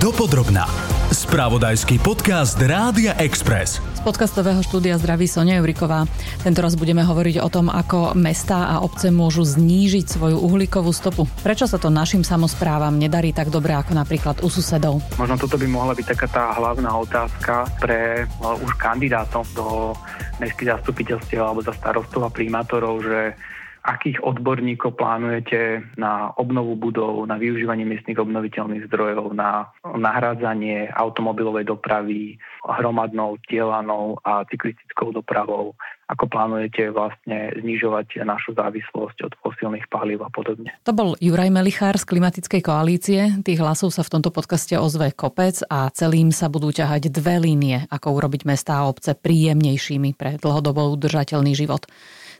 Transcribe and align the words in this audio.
Dopodrobná. 0.00 0.64
Spravodajský 1.12 2.00
podcast 2.00 2.56
Rádia 2.56 3.12
Express. 3.20 3.84
Z 3.92 4.00
podcastového 4.00 4.64
štúdia 4.64 4.96
zdraví 4.96 5.28
Sonia 5.28 5.60
Juriková. 5.60 6.08
Tento 6.40 6.64
raz 6.64 6.72
budeme 6.72 7.04
hovoriť 7.04 7.36
o 7.44 7.52
tom, 7.52 7.68
ako 7.68 8.16
mestá 8.16 8.72
a 8.72 8.80
obce 8.80 9.12
môžu 9.12 9.44
znížiť 9.44 10.08
svoju 10.08 10.40
uhlíkovú 10.40 10.88
stopu. 10.96 11.28
Prečo 11.44 11.68
sa 11.68 11.76
to 11.76 11.92
našim 11.92 12.24
samozprávam 12.24 12.96
nedarí 12.96 13.36
tak 13.36 13.52
dobre 13.52 13.76
ako 13.76 13.92
napríklad 13.92 14.40
u 14.40 14.48
susedov? 14.48 15.04
Možno 15.20 15.36
toto 15.36 15.60
by 15.60 15.68
mohla 15.68 15.92
byť 15.92 16.06
taká 16.16 16.26
tá 16.32 16.44
hlavná 16.56 16.96
otázka 16.96 17.68
pre 17.76 18.24
uh, 18.24 18.56
už 18.56 18.72
kandidátov 18.80 19.44
do 19.52 19.92
mestských 20.40 20.80
zastupiteľstiev 20.80 21.44
alebo 21.44 21.60
za 21.60 21.76
starostov 21.76 22.24
a 22.24 22.32
primátorov, 22.32 23.04
že 23.04 23.36
akých 23.80 24.20
odborníkov 24.20 24.96
plánujete 24.96 25.82
na 25.96 26.30
obnovu 26.36 26.76
budov, 26.76 27.24
na 27.24 27.40
využívanie 27.40 27.88
miestnych 27.88 28.20
obnoviteľných 28.20 28.86
zdrojov, 28.92 29.32
na 29.32 29.72
nahrádzanie 29.84 30.92
automobilovej 30.92 31.64
dopravy 31.64 32.36
hromadnou, 32.64 33.40
dielanou 33.48 34.20
a 34.20 34.44
cyklistickou 34.52 35.16
dopravou, 35.16 35.72
ako 36.10 36.24
plánujete 36.26 36.90
vlastne 36.90 37.54
znižovať 37.56 38.20
našu 38.26 38.52
závislosť 38.52 39.30
od 39.30 39.32
fosílnych 39.40 39.86
palív 39.88 40.26
a 40.26 40.30
podobne. 40.30 40.74
To 40.84 40.92
bol 40.92 41.14
Juraj 41.22 41.48
Melichár 41.48 41.96
z 41.96 42.04
Klimatickej 42.04 42.62
koalície. 42.66 43.20
Tých 43.40 43.62
hlasov 43.62 43.94
sa 43.94 44.04
v 44.04 44.18
tomto 44.18 44.34
podcaste 44.34 44.74
ozve 44.76 45.14
kopec 45.14 45.62
a 45.70 45.88
celým 45.94 46.34
sa 46.34 46.50
budú 46.50 46.74
ťahať 46.74 47.08
dve 47.08 47.38
línie, 47.40 47.86
ako 47.88 48.18
urobiť 48.18 48.42
mestá 48.44 48.82
a 48.82 48.88
obce 48.90 49.14
príjemnejšími 49.16 50.18
pre 50.18 50.36
dlhodobo 50.42 50.90
udržateľný 50.98 51.54
život 51.54 51.86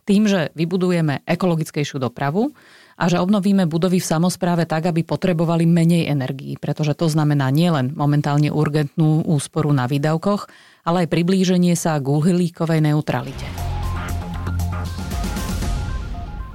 tým, 0.04 0.28
že 0.28 0.52
vybudujeme 0.52 1.22
ekologickejšiu 1.24 2.02
dopravu 2.02 2.52
a 3.00 3.09
že 3.09 3.16
obnovíme 3.16 3.64
budovy 3.64 3.96
v 4.02 4.10
samozpráve 4.12 4.68
tak, 4.68 4.92
aby 4.92 5.00
potrebovali 5.06 5.64
menej 5.64 6.10
energií, 6.10 6.60
pretože 6.60 6.92
to 6.92 7.09
znamená 7.09 7.48
nielen 7.48 7.96
momentálne 7.96 8.52
urgentnú 8.52 9.24
úsporu 9.24 9.73
na 9.73 9.88
výdavkoch, 9.88 10.51
ale 10.84 11.09
aj 11.09 11.12
priblíženie 11.12 11.73
sa 11.79 11.96
k 11.96 12.07
uhlíkovej 12.12 12.84
neutralite. 12.84 13.70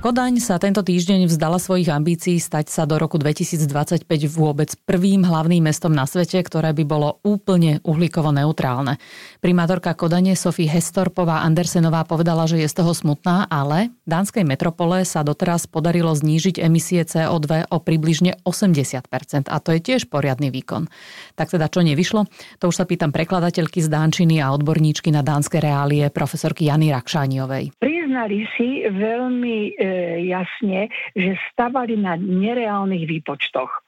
Kodaň 0.06 0.38
sa 0.38 0.61
tento 0.61 0.86
týždeň 0.86 1.25
vzdala 1.25 1.58
svojich 1.58 1.89
ambícií 1.89 2.38
stať 2.38 2.70
sa 2.70 2.86
do 2.86 3.02
roku 3.02 3.17
2025 3.17 4.06
vôbec 4.30 4.70
prvým 4.86 5.25
hlavným 5.25 5.66
mestom 5.66 5.89
na 5.98 6.06
svete, 6.06 6.38
ktoré 6.45 6.78
by 6.78 6.86
bolo 6.86 7.17
úplne 7.25 7.81
uhlíkovo 7.81 8.30
neutrálne. 8.30 9.02
Primátorka 9.42 9.98
Kodane 9.98 10.38
Sofie 10.38 10.70
Hestorpová 10.70 11.42
Andersenová 11.42 12.06
povedala, 12.06 12.45
že 12.45 12.61
je 12.61 12.70
z 12.70 12.86
toho 12.86 12.94
smutná, 12.94 13.50
ale 13.50 13.98
dánskej 14.06 14.45
metropole 14.45 15.02
sa 15.09 15.26
doteraz 15.26 15.66
podarilo 15.66 16.14
znížiť 16.14 16.61
emisie 16.61 17.02
CO2 17.02 17.73
o 17.73 17.81
približne 17.81 18.38
80%, 18.45 19.09
a 19.50 19.58
to 19.58 19.73
je 19.73 19.80
tiež 19.81 20.06
poriadny 20.14 20.53
výkon. 20.53 20.86
Tak 21.33 21.58
teda 21.58 21.66
čo 21.66 21.81
nevyšlo? 21.81 22.30
To 22.61 22.70
už 22.70 22.78
sa 22.78 22.86
pýtam 22.86 23.09
prekladateľky 23.09 23.81
z 23.81 23.89
Dánčiny 23.89 24.38
a 24.38 24.53
odborníčky 24.53 25.09
na 25.09 25.26
dánske 25.26 25.58
reálie 25.58 26.14
profesorky 26.14 26.70
Jany 26.70 26.94
Rakšániovej. 26.94 27.73
Priznali 27.81 28.45
si 28.53 28.86
veľmi 28.86 29.58
e, 29.73 29.94
jasne, 30.23 30.89
že 31.15 31.39
stavali 31.51 31.95
na 31.99 32.15
nereálnych 32.19 33.07
výpočtoch. 33.07 33.85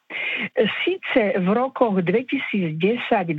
Sice 0.87 1.35
v 1.35 1.47
rokoch 1.51 1.99
2010-2020 1.99 3.35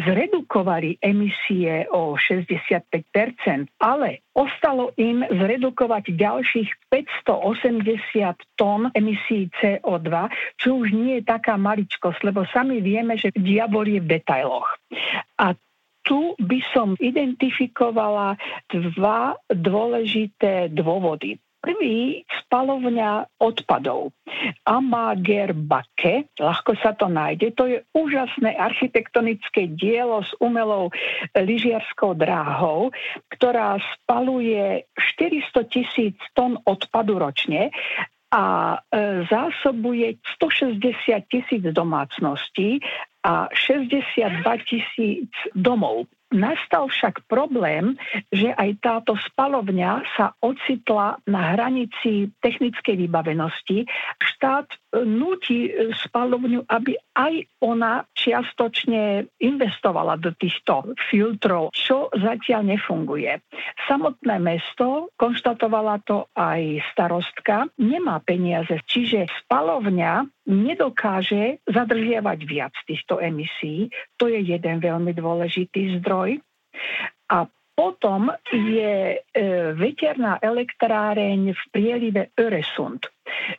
zredukovali 0.00 0.96
emisie 1.04 1.84
o 1.92 2.16
65%, 2.16 3.68
ale 3.84 4.24
ostalo 4.32 4.96
im 4.96 5.20
zredukovať 5.28 6.16
ďalších 6.16 6.70
580 6.88 8.56
tón 8.56 8.88
emisí 8.96 9.52
CO2, 9.60 10.08
čo 10.56 10.80
už 10.80 10.96
nie 10.96 11.20
je 11.20 11.28
taká 11.28 11.60
maličkosť, 11.60 12.24
lebo 12.24 12.48
sami 12.48 12.80
vieme, 12.80 13.20
že 13.20 13.28
diabol 13.36 13.92
je 13.92 14.00
v 14.00 14.08
detailoch. 14.08 14.72
A 15.36 15.52
tu 16.02 16.34
by 16.40 16.58
som 16.72 16.96
identifikovala 16.98 18.36
dva 18.72 19.36
dôležité 19.50 20.72
dôvody. 20.72 21.38
Prvý 21.60 22.24
spalovňa 22.24 23.36
odpadov. 23.36 24.16
Amager 24.64 25.52
Bake, 25.52 26.32
ľahko 26.40 26.72
sa 26.80 26.96
to 26.96 27.12
nájde, 27.12 27.52
to 27.52 27.68
je 27.68 27.84
úžasné 27.92 28.56
architektonické 28.56 29.68
dielo 29.68 30.24
s 30.24 30.32
umelou 30.40 30.88
lyžiarskou 31.36 32.16
dráhou, 32.16 32.96
ktorá 33.28 33.76
spaluje 34.00 34.88
400 34.96 35.68
tisíc 35.68 36.16
tón 36.32 36.56
odpadu 36.64 37.20
ročne 37.20 37.68
a 38.30 38.78
e, 38.78 39.26
zásobuje 39.28 40.16
160 40.40 40.80
tisíc 41.28 41.62
domácností 41.74 42.78
a 43.24 43.48
62 43.52 44.42
tisíc 44.64 45.30
domov. 45.52 46.08
Nastal 46.30 46.86
však 46.86 47.26
problém, 47.26 47.98
že 48.30 48.54
aj 48.54 48.78
táto 48.78 49.18
spalovňa 49.18 50.06
sa 50.14 50.30
ocitla 50.38 51.18
na 51.26 51.58
hranici 51.58 52.30
technickej 52.38 53.02
vybavenosti. 53.02 53.82
Štát 54.22 54.70
núti 55.10 55.74
spalovňu, 56.06 56.70
aby 56.70 56.94
aj 57.18 57.34
ona 57.66 58.06
čiastočne 58.14 59.26
investovala 59.42 60.22
do 60.22 60.30
týchto 60.38 60.94
filtrov, 61.10 61.74
čo 61.74 62.06
zatiaľ 62.14 62.78
nefunguje. 62.78 63.42
Samotné 63.90 64.38
mesto, 64.38 65.10
konštatovala 65.18 65.98
to 66.06 66.30
aj 66.38 66.78
starostka, 66.94 67.66
nemá 67.82 68.22
peniaze, 68.22 68.78
čiže 68.86 69.26
spalovňa 69.42 70.39
nedokáže 70.50 71.62
zadržiavať 71.70 72.38
viac 72.44 72.74
týchto 72.84 73.22
emisí. 73.22 73.88
To 74.18 74.26
je 74.26 74.42
jeden 74.42 74.82
veľmi 74.82 75.14
dôležitý 75.14 76.02
zdroj. 76.02 76.42
A 77.30 77.46
potom 77.80 78.28
je 78.52 79.16
e, 79.16 79.18
veterná 79.72 80.36
elektráreň 80.44 81.56
v 81.56 81.62
prielive 81.72 82.22
Öresund. 82.36 83.08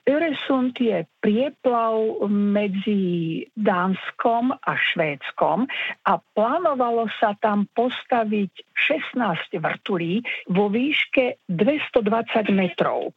Öresund 0.05 0.77
je 0.77 1.09
prieplav 1.17 2.21
medzi 2.29 3.41
Dánskom 3.57 4.53
a 4.53 4.71
Švédskom 4.77 5.65
a 6.05 6.13
plánovalo 6.37 7.09
sa 7.17 7.33
tam 7.41 7.65
postaviť 7.73 8.51
16 9.17 9.57
vrtulí 9.57 10.21
vo 10.53 10.69
výške 10.69 11.41
220 11.49 12.53
metrov. 12.53 13.15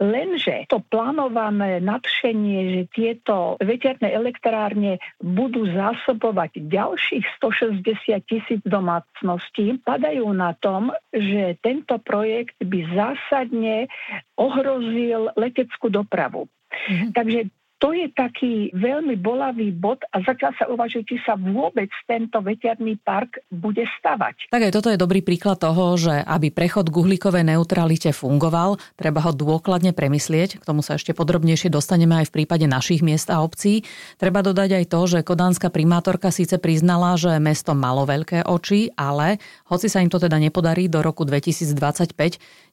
Lenže 0.00 0.64
to 0.70 0.80
plánované 0.88 1.82
nadšenie, 1.82 2.60
že 2.72 2.82
tieto 2.94 3.60
veterné 3.60 4.14
elektrárne 4.14 5.02
budú 5.20 5.68
zásobovať 5.68 6.70
ďalších 6.70 7.24
160 7.42 7.84
tisíc 8.24 8.60
domácností, 8.64 9.82
padajú 9.84 10.30
na 10.32 10.56
tom, 10.56 10.94
že 11.12 11.58
tento 11.60 11.98
projekt 12.00 12.56
by 12.62 12.80
zásadne 12.94 13.90
ohrozil 14.38 15.34
leteckú 15.36 15.92
dopravu. 15.92 16.48
Mm-hmm. 16.70 17.10
Takže 17.12 17.40
to 17.80 17.96
je 17.96 18.12
taký 18.12 18.68
veľmi 18.76 19.16
bolavý 19.16 19.72
bod 19.72 20.04
a 20.12 20.20
začal 20.20 20.52
sa 20.60 20.68
uvažiť, 20.68 21.02
či 21.02 21.16
sa 21.24 21.34
vôbec 21.40 21.88
tento 22.04 22.36
veterný 22.44 23.00
park 23.00 23.40
bude 23.48 23.80
stavať. 23.98 24.52
Tak 24.52 24.68
aj 24.68 24.72
toto 24.76 24.92
je 24.92 25.00
dobrý 25.00 25.24
príklad 25.24 25.56
toho, 25.56 25.96
že 25.96 26.12
aby 26.12 26.52
prechod 26.52 26.92
k 26.92 27.00
uhlíkovej 27.00 27.40
neutralite 27.40 28.12
fungoval, 28.12 28.76
treba 29.00 29.24
ho 29.24 29.32
dôkladne 29.32 29.96
premyslieť. 29.96 30.60
K 30.60 30.68
tomu 30.68 30.84
sa 30.84 31.00
ešte 31.00 31.16
podrobnejšie 31.16 31.72
dostaneme 31.72 32.20
aj 32.20 32.28
v 32.28 32.44
prípade 32.44 32.68
našich 32.68 33.00
miest 33.00 33.32
a 33.32 33.40
obcí. 33.40 33.88
Treba 34.20 34.44
dodať 34.44 34.76
aj 34.76 34.84
to, 34.92 35.00
že 35.08 35.24
kodánska 35.24 35.72
primátorka 35.72 36.28
síce 36.28 36.60
priznala, 36.60 37.16
že 37.16 37.32
mesto 37.40 37.72
malo 37.72 38.04
veľké 38.04 38.44
oči, 38.44 38.92
ale 38.92 39.40
hoci 39.72 39.88
sa 39.88 40.04
im 40.04 40.12
to 40.12 40.20
teda 40.20 40.36
nepodarí 40.36 40.92
do 40.92 41.00
roku 41.00 41.24
2025, 41.24 42.12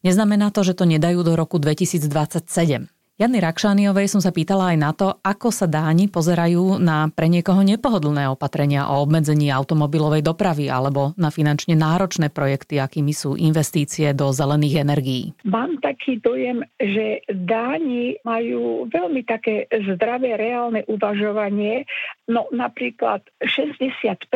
neznamená 0.03 0.51
to, 0.51 0.68
že 0.68 0.75
to 0.75 0.84
nedajú 0.84 1.24
do 1.24 1.39
roku 1.39 1.63
2027. 1.63 2.96
Jany 3.17 3.41
Rakšániovej 3.41 4.13
som 4.13 4.22
sa 4.22 4.29
pýtala 4.29 4.72
aj 4.72 4.78
na 4.78 4.94
to, 4.94 5.09
ako 5.25 5.50
sa 5.50 5.66
Dáni 5.66 6.05
pozerajú 6.05 6.77
na 6.77 7.09
pre 7.09 7.25
niekoho 7.25 7.65
nepohodlné 7.65 8.30
opatrenia 8.30 8.94
o 8.94 9.01
obmedzení 9.01 9.50
automobilovej 9.50 10.21
dopravy 10.21 10.69
alebo 10.69 11.18
na 11.18 11.33
finančne 11.33 11.74
náročné 11.74 12.30
projekty, 12.30 12.77
akými 12.77 13.18
sú 13.18 13.33
investície 13.33 14.13
do 14.13 14.30
zelených 14.30 14.86
energií. 14.86 15.33
Mám 15.50 15.81
taký 15.81 16.21
dojem, 16.21 16.62
že 16.77 17.25
Dáni 17.25 18.21
majú 18.21 18.86
veľmi 18.86 19.25
také 19.25 19.65
zdravé, 19.65 20.38
reálne 20.38 20.86
uvažovanie. 20.86 21.89
No 22.30 22.45
napríklad 22.53 23.25
65% 23.41 24.30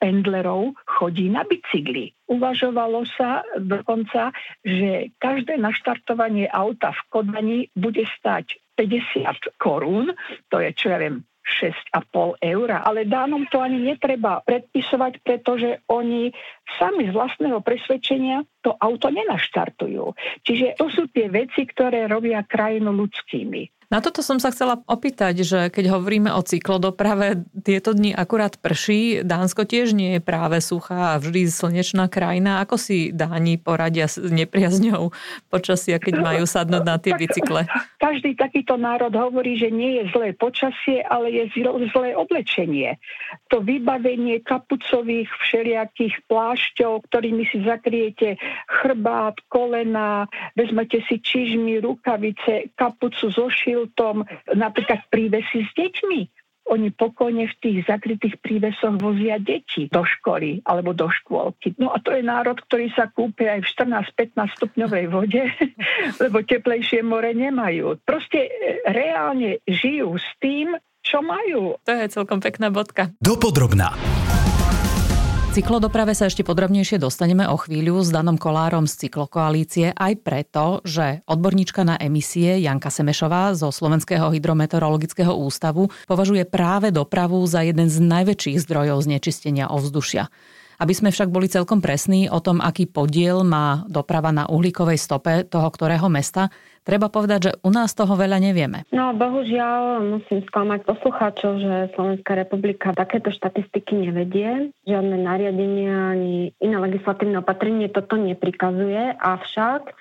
pendlerov 0.00 0.72
chodí 0.88 1.28
na 1.28 1.44
bicykli. 1.44 2.16
Uvažovalo 2.24 3.04
sa 3.14 3.44
dokonca, 3.60 4.32
že 4.64 5.12
každé 5.20 5.60
naštartovanie 5.60 6.48
auta 6.48 6.96
v 6.96 7.00
Kodani 7.12 7.58
bude 7.76 8.08
stať 8.16 8.56
50 8.80 9.60
korún, 9.60 10.10
to 10.50 10.56
je 10.58 10.70
čo 10.72 10.90
ja 10.90 10.98
viem, 10.98 11.22
6,5 11.44 12.40
eur. 12.40 12.68
Ale 12.72 13.04
dánom 13.04 13.44
to 13.52 13.60
ani 13.60 13.92
netreba 13.92 14.40
predpisovať, 14.42 15.20
pretože 15.20 15.84
oni 15.92 16.32
sami 16.80 17.04
z 17.08 17.12
vlastného 17.12 17.60
presvedčenia 17.60 18.42
to 18.64 18.72
auto 18.72 19.12
nenaštartujú. 19.12 20.16
Čiže 20.40 20.80
to 20.80 20.88
sú 20.88 21.12
tie 21.12 21.28
veci, 21.28 21.68
ktoré 21.68 22.08
robia 22.08 22.40
krajinu 22.48 22.96
ľudskými. 22.96 23.73
Na 23.92 24.00
toto 24.00 24.24
som 24.24 24.40
sa 24.40 24.48
chcela 24.50 24.80
opýtať, 24.88 25.44
že 25.44 25.58
keď 25.68 25.94
hovoríme 25.96 26.32
o 26.32 26.40
cyklodoprave, 26.40 27.44
tieto 27.64 27.92
dni 27.92 28.16
akurát 28.16 28.56
prší, 28.56 29.20
Dánsko 29.24 29.68
tiež 29.68 29.92
nie 29.92 30.16
je 30.16 30.20
práve 30.24 30.60
suchá 30.64 31.14
a 31.14 31.20
vždy 31.20 31.48
slnečná 31.48 32.08
krajina. 32.08 32.64
Ako 32.64 32.80
si 32.80 33.12
Dáni 33.12 33.60
poradia 33.60 34.08
s 34.08 34.18
nepriazňou 34.20 35.12
počasia, 35.52 36.00
keď 36.00 36.14
majú 36.20 36.44
sadnúť 36.48 36.84
na 36.84 36.96
tie 36.96 37.12
bicykle? 37.14 37.68
Každý 38.00 38.36
takýto 38.36 38.76
národ 38.76 39.12
hovorí, 39.12 39.56
že 39.56 39.72
nie 39.72 40.00
je 40.00 40.12
zlé 40.12 40.36
počasie, 40.36 41.04
ale 41.08 41.32
je 41.32 41.44
zlé 41.92 42.16
oblečenie. 42.16 42.96
To 43.52 43.60
vybavenie 43.64 44.40
kapucových 44.44 45.28
všelijakých 45.44 46.14
plášťov, 46.28 47.06
ktorými 47.08 47.48
si 47.48 47.64
zakriete 47.64 48.36
chrbát, 48.68 49.38
kolena, 49.48 50.26
vezmete 50.58 51.00
si 51.08 51.20
čižmy, 51.20 51.80
rukavice, 51.80 52.74
kapucu 52.76 53.30
zo 53.30 53.46
šil, 53.74 53.90
tom 53.98 54.22
napríklad 54.54 55.02
prívesy 55.10 55.66
s 55.66 55.70
deťmi. 55.74 56.20
Oni 56.64 56.88
pokojne 56.88 57.44
v 57.44 57.56
tých 57.60 57.78
zakrytých 57.84 58.40
prívesoch 58.40 58.96
vozia 58.96 59.36
deti 59.36 59.84
do 59.92 60.00
školy 60.00 60.64
alebo 60.64 60.96
do 60.96 61.12
škôlky. 61.12 61.76
No 61.76 61.92
a 61.92 62.00
to 62.00 62.16
je 62.16 62.24
národ, 62.24 62.56
ktorý 62.56 62.88
sa 62.96 63.12
kúpe 63.12 63.44
aj 63.44 63.60
v 63.60 63.68
14-15 63.68 64.56
stupňovej 64.56 65.04
vode, 65.12 65.44
lebo 66.24 66.40
teplejšie 66.40 67.04
more 67.04 67.36
nemajú. 67.36 68.00
Proste 68.08 68.48
e, 68.48 68.80
reálne 68.88 69.60
žijú 69.68 70.16
s 70.16 70.24
tým, 70.40 70.72
čo 71.04 71.20
majú. 71.20 71.76
To 71.84 71.92
je 71.92 72.08
celkom 72.08 72.40
pekná 72.40 72.72
bodka. 72.72 73.12
Dopodrobná 73.20 73.92
cyklodoprave 75.54 76.18
sa 76.18 76.26
ešte 76.26 76.42
podrobnejšie 76.42 76.98
dostaneme 76.98 77.46
o 77.46 77.54
chvíľu 77.54 78.02
s 78.02 78.10
Danom 78.10 78.34
Kolárom 78.34 78.90
z 78.90 79.06
Cyklokoalície 79.06 79.94
aj 79.94 80.26
preto, 80.26 80.82
že 80.82 81.22
odborníčka 81.30 81.86
na 81.86 81.94
emisie 81.94 82.58
Janka 82.58 82.90
Semešová 82.90 83.54
zo 83.54 83.70
Slovenského 83.70 84.34
hydrometeorologického 84.34 85.30
ústavu 85.30 85.94
považuje 86.10 86.42
práve 86.42 86.90
dopravu 86.90 87.38
za 87.46 87.62
jeden 87.62 87.86
z 87.86 88.02
najväčších 88.02 88.66
zdrojov 88.66 89.06
znečistenia 89.06 89.70
ovzdušia. 89.70 90.26
Aby 90.78 90.92
sme 90.96 91.10
však 91.14 91.30
boli 91.30 91.46
celkom 91.46 91.78
presní 91.78 92.26
o 92.26 92.42
tom, 92.42 92.58
aký 92.58 92.90
podiel 92.90 93.46
má 93.46 93.86
doprava 93.86 94.34
na 94.34 94.44
uhlíkovej 94.50 94.98
stope 94.98 95.46
toho 95.46 95.68
ktorého 95.70 96.06
mesta, 96.10 96.50
treba 96.84 97.08
povedať, 97.08 97.40
že 97.40 97.52
u 97.64 97.70
nás 97.72 97.96
toho 97.96 98.14
veľa 98.14 98.38
nevieme. 98.42 98.84
No 98.92 99.16
bohužiaľ 99.16 100.04
musím 100.04 100.44
sklamať 100.50 100.84
poslucháčov, 100.84 101.52
že 101.62 101.74
Slovenská 101.96 102.36
republika 102.36 102.92
takéto 102.92 103.32
štatistiky 103.32 104.10
nevedie. 104.10 104.74
Žiadne 104.84 105.16
nariadenia 105.22 106.14
ani 106.14 106.52
iné 106.60 106.76
legislatívne 106.76 107.40
opatrenie 107.40 107.88
toto 107.88 108.20
neprikazuje, 108.20 109.16
avšak 109.16 109.94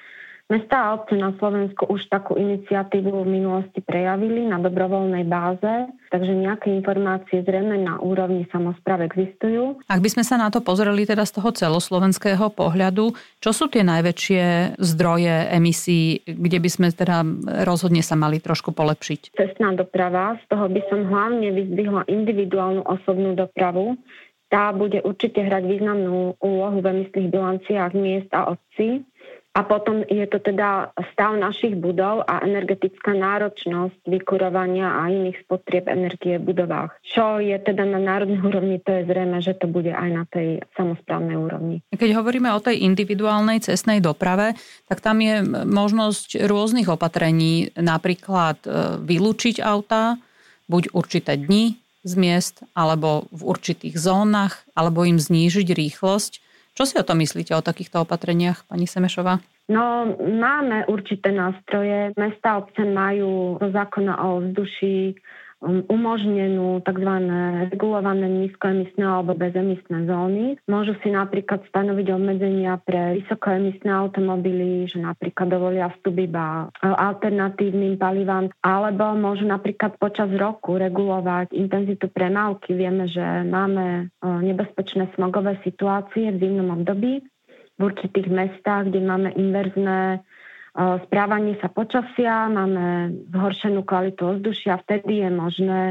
Mesta 0.52 0.76
a 0.76 1.00
obce 1.00 1.16
na 1.16 1.32
Slovensku 1.40 1.88
už 1.88 2.12
takú 2.12 2.36
iniciatívu 2.36 3.24
v 3.24 3.32
minulosti 3.32 3.80
prejavili 3.80 4.44
na 4.44 4.60
dobrovoľnej 4.60 5.24
báze, 5.24 5.88
takže 6.12 6.36
nejaké 6.36 6.68
informácie 6.68 7.48
zrejme 7.48 7.80
na 7.80 7.96
úrovni 8.04 8.44
samozpráv 8.52 9.08
existujú. 9.08 9.80
Ak 9.88 10.04
by 10.04 10.10
sme 10.12 10.28
sa 10.28 10.36
na 10.36 10.52
to 10.52 10.60
pozreli 10.60 11.08
teda 11.08 11.24
z 11.24 11.40
toho 11.40 11.50
celoslovenského 11.56 12.52
pohľadu, 12.52 13.16
čo 13.40 13.56
sú 13.56 13.72
tie 13.72 13.88
najväčšie 13.88 14.76
zdroje 14.84 15.48
emisí, 15.56 16.22
kde 16.28 16.60
by 16.60 16.70
sme 16.70 16.88
teda 16.92 17.24
rozhodne 17.64 18.04
sa 18.04 18.20
mali 18.20 18.44
trošku 18.44 18.76
polepšiť? 18.76 19.40
Cestná 19.40 19.72
doprava, 19.72 20.36
z 20.44 20.46
toho 20.52 20.68
by 20.68 20.82
som 20.92 21.08
hlavne 21.08 21.56
vyzdvihla 21.56 22.04
individuálnu 22.12 22.84
osobnú 22.84 23.32
dopravu, 23.32 23.96
tá 24.54 24.70
bude 24.70 25.02
určite 25.02 25.42
hrať 25.42 25.66
významnú 25.66 26.38
úlohu 26.38 26.78
v 26.78 26.86
emisných 26.94 27.34
bilanciách 27.34 27.98
miest 27.98 28.30
a 28.38 28.54
obcí. 28.54 29.02
A 29.54 29.62
potom 29.62 30.02
je 30.10 30.26
to 30.26 30.42
teda 30.42 30.98
stav 31.14 31.38
našich 31.38 31.78
budov 31.78 32.26
a 32.26 32.42
energetická 32.42 33.14
náročnosť 33.14 34.02
vykurovania 34.10 34.98
a 34.98 35.14
iných 35.14 35.46
spotrieb 35.46 35.86
energie 35.86 36.42
v 36.42 36.50
budovách. 36.50 36.98
Čo 37.06 37.38
je 37.38 37.54
teda 37.62 37.86
na 37.86 38.02
národnej 38.02 38.42
úrovni, 38.42 38.82
to 38.82 38.90
je 38.90 39.06
zrejme, 39.06 39.38
že 39.46 39.54
to 39.54 39.70
bude 39.70 39.94
aj 39.94 40.10
na 40.10 40.26
tej 40.26 40.66
samozprávnej 40.74 41.38
úrovni. 41.38 41.86
Keď 41.94 42.12
hovoríme 42.18 42.50
o 42.50 42.66
tej 42.66 42.82
individuálnej 42.82 43.62
cestnej 43.62 44.02
doprave, 44.02 44.58
tak 44.90 45.06
tam 45.06 45.22
je 45.22 45.46
možnosť 45.70 46.50
rôznych 46.50 46.90
opatrení, 46.90 47.70
napríklad 47.78 48.58
e, 48.66 48.70
vylúčiť 49.06 49.62
auta, 49.62 50.18
buď 50.66 50.98
určité 50.98 51.38
dni 51.38 51.78
z 52.04 52.14
miest, 52.20 52.66
alebo 52.76 53.32
v 53.32 53.42
určitých 53.48 53.96
zónach, 53.96 54.66
alebo 54.76 55.08
im 55.08 55.22
znížiť 55.22 55.72
rýchlosť. 55.72 56.43
Čo 56.74 56.90
si 56.90 56.98
o 56.98 57.06
to 57.06 57.14
myslíte, 57.14 57.54
o 57.54 57.62
takýchto 57.62 58.02
opatreniach, 58.02 58.66
pani 58.66 58.90
Semešová? 58.90 59.38
No, 59.70 60.10
máme 60.20 60.90
určité 60.90 61.32
nástroje. 61.32 62.12
Mesta 62.20 62.60
obce 62.60 62.84
majú 62.84 63.62
zo 63.62 63.70
zákona 63.72 64.20
o 64.20 64.42
vzduší 64.42 65.16
umožnenú 65.64 66.84
tzv. 66.84 67.12
regulované 67.72 68.28
nízkoemisné 68.28 69.04
alebo 69.08 69.32
bezemisné 69.32 70.04
zóny. 70.06 70.60
Môžu 70.68 71.00
si 71.00 71.10
napríklad 71.10 71.64
stanoviť 71.72 72.08
obmedzenia 72.12 72.84
pre 72.84 73.24
vysokoemisné 73.24 73.88
automobily, 73.88 74.92
že 74.92 75.00
napríklad 75.00 75.48
dovolia 75.48 75.88
vstup 75.96 76.20
iba 76.20 76.68
alternatívnym 76.84 77.96
palivám, 77.96 78.52
alebo 78.60 79.16
môžu 79.16 79.48
napríklad 79.48 79.96
počas 79.96 80.28
roku 80.36 80.76
regulovať 80.76 81.56
intenzitu 81.56 82.12
premávky. 82.12 82.76
Vieme, 82.76 83.08
že 83.08 83.24
máme 83.48 84.12
nebezpečné 84.22 85.16
smogové 85.16 85.56
situácie 85.64 86.28
v 86.36 86.40
zimnom 86.44 86.76
období 86.76 87.24
v 87.74 87.82
určitých 87.82 88.30
mestách, 88.30 88.94
kde 88.94 89.02
máme 89.02 89.34
inverzné 89.34 90.22
správanie 90.74 91.62
sa 91.62 91.70
počasia, 91.70 92.50
máme 92.50 93.14
zhoršenú 93.30 93.86
kvalitu 93.86 94.26
ovzdušia, 94.26 94.82
vtedy 94.82 95.22
je 95.22 95.30
možné 95.30 95.82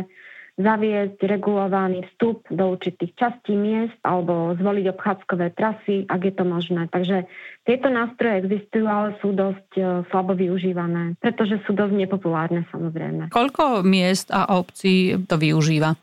zaviesť 0.61 1.17
regulovaný 1.25 2.05
vstup 2.12 2.44
do 2.52 2.76
určitých 2.76 3.17
častí 3.17 3.56
miest 3.56 3.96
alebo 4.05 4.52
zvoliť 4.52 4.84
obchádzkové 4.93 5.56
trasy, 5.56 6.05
ak 6.05 6.20
je 6.29 6.34
to 6.37 6.44
možné. 6.44 6.93
Takže 6.93 7.25
tieto 7.64 7.88
nástroje 7.88 8.44
existujú, 8.44 8.84
ale 8.84 9.17
sú 9.25 9.32
dosť 9.32 9.69
e, 9.81 9.82
slabo 10.12 10.37
využívané, 10.37 11.17
pretože 11.25 11.56
sú 11.64 11.73
dosť 11.73 11.94
nepopulárne 11.96 12.69
samozrejme. 12.69 13.32
Koľko 13.32 13.81
miest 13.81 14.28
a 14.28 14.52
obcí 14.52 15.17
to 15.25 15.40
využíva? 15.40 15.96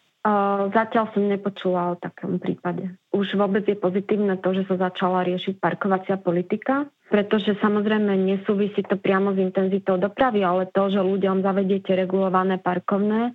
Zatiaľ 0.76 1.16
som 1.16 1.32
nepočula 1.32 1.96
o 1.96 2.00
takom 2.00 2.44
prípade. 2.44 2.92
Už 3.16 3.40
vôbec 3.40 3.64
je 3.64 3.80
pozitívne 3.80 4.36
to, 4.44 4.52
že 4.52 4.68
sa 4.68 4.92
začala 4.92 5.24
riešiť 5.24 5.64
parkovacia 5.64 6.20
politika, 6.20 6.92
pretože 7.08 7.56
samozrejme 7.64 8.20
nesúvisí 8.20 8.84
to 8.84 9.00
priamo 9.00 9.32
s 9.32 9.40
intenzitou 9.40 9.96
dopravy, 9.96 10.44
ale 10.44 10.68
to, 10.76 10.92
že 10.92 11.00
ľuďom 11.00 11.40
zavediete 11.40 11.96
regulované 11.96 12.60
parkovné, 12.60 13.32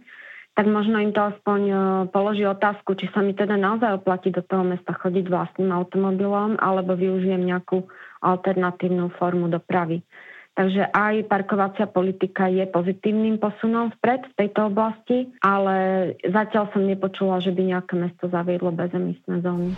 tak 0.55 0.71
možno 0.71 1.03
im 1.03 1.11
to 1.11 1.35
aspoň 1.35 1.61
e, 1.67 1.75
položí 2.15 2.47
otázku, 2.47 2.95
či 2.95 3.11
sa 3.11 3.27
mi 3.27 3.35
teda 3.35 3.59
naozaj 3.59 3.99
oplatí 3.99 4.31
do 4.31 4.39
toho 4.45 4.63
mesta 4.63 4.95
chodiť 4.95 5.27
vlastným 5.27 5.75
automobilom, 5.75 6.63
alebo 6.63 6.95
využijem 6.95 7.43
nejakú 7.43 7.83
alternatívnu 8.23 9.11
formu 9.19 9.51
dopravy. 9.51 10.07
Takže 10.55 10.87
aj 10.95 11.27
parkovacia 11.27 11.91
politika 11.91 12.47
je 12.47 12.63
pozitívnym 12.71 13.43
posunom 13.43 13.91
vpred 13.99 14.23
v 14.31 14.37
tejto 14.39 14.71
oblasti, 14.71 15.27
ale 15.43 15.75
zatiaľ 16.23 16.71
som 16.71 16.87
nepočula, 16.87 17.43
že 17.43 17.51
by 17.51 17.75
nejaké 17.75 17.99
mesto 17.99 18.31
zaviedlo 18.31 18.71
bezemisné 18.71 19.43
zóny. 19.43 19.75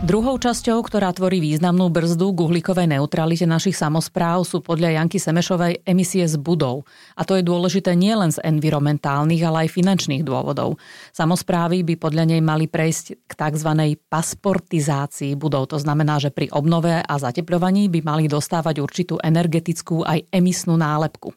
Druhou 0.00 0.40
časťou, 0.40 0.80
ktorá 0.80 1.12
tvorí 1.12 1.44
významnú 1.44 1.92
brzdu 1.92 2.32
k 2.32 2.40
uhlíkovej 2.40 2.88
neutralite 2.88 3.44
našich 3.44 3.76
samozpráv 3.76 4.48
sú 4.48 4.64
podľa 4.64 4.96
Janky 4.96 5.20
Semešovej 5.20 5.84
emisie 5.84 6.24
z 6.24 6.40
budov. 6.40 6.88
A 7.20 7.28
to 7.28 7.36
je 7.36 7.44
dôležité 7.44 7.92
nielen 7.92 8.32
z 8.32 8.40
environmentálnych, 8.40 9.44
ale 9.44 9.68
aj 9.68 9.76
finančných 9.76 10.24
dôvodov. 10.24 10.80
Samozprávy 11.12 11.84
by 11.84 12.00
podľa 12.00 12.32
nej 12.32 12.40
mali 12.40 12.64
prejsť 12.64 13.28
k 13.28 13.32
tzv. 13.36 14.00
pasportizácii 14.08 15.36
budov. 15.36 15.68
To 15.68 15.76
znamená, 15.76 16.16
že 16.16 16.32
pri 16.32 16.48
obnove 16.48 17.04
a 17.04 17.14
zatepľovaní 17.20 17.92
by 17.92 18.00
mali 18.00 18.24
dostávať 18.24 18.80
určitú 18.80 19.20
energetickú 19.20 20.00
aj 20.08 20.32
emisnú 20.32 20.80
nálepku. 20.80 21.36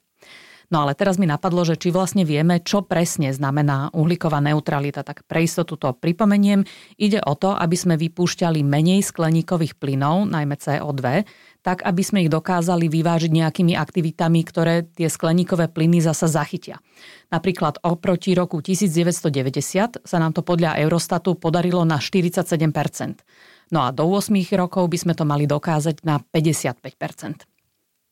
No 0.74 0.90
ale 0.90 0.98
teraz 0.98 1.22
mi 1.22 1.30
napadlo, 1.30 1.62
že 1.62 1.78
či 1.78 1.94
vlastne 1.94 2.26
vieme, 2.26 2.58
čo 2.58 2.82
presne 2.82 3.30
znamená 3.30 3.94
uhlíková 3.94 4.42
neutralita. 4.42 5.06
Tak 5.06 5.22
pre 5.30 5.46
istotu 5.46 5.78
to 5.78 5.94
pripomeniem. 5.94 6.66
Ide 6.98 7.22
o 7.22 7.38
to, 7.38 7.54
aby 7.54 7.78
sme 7.78 7.94
vypúšťali 7.94 8.66
menej 8.66 9.06
skleníkových 9.06 9.78
plynov, 9.78 10.26
najmä 10.26 10.58
CO2, 10.58 11.30
tak 11.62 11.86
aby 11.86 12.02
sme 12.02 12.26
ich 12.26 12.34
dokázali 12.34 12.90
vyvážiť 12.90 13.30
nejakými 13.30 13.78
aktivitami, 13.78 14.42
ktoré 14.42 14.90
tie 14.90 15.14
skleníkové 15.14 15.70
plyny 15.70 16.02
zasa 16.02 16.26
zachytia. 16.26 16.82
Napríklad 17.30 17.78
oproti 17.86 18.34
roku 18.34 18.58
1990 18.58 20.02
sa 20.02 20.18
nám 20.18 20.34
to 20.34 20.42
podľa 20.42 20.82
Eurostatu 20.82 21.38
podarilo 21.38 21.86
na 21.86 22.02
47%. 22.02 23.22
No 23.70 23.86
a 23.86 23.94
do 23.94 24.10
8 24.10 24.34
rokov 24.58 24.90
by 24.90 24.98
sme 24.98 25.14
to 25.14 25.22
mali 25.22 25.46
dokázať 25.46 26.02
na 26.02 26.18
55%. 26.18 27.53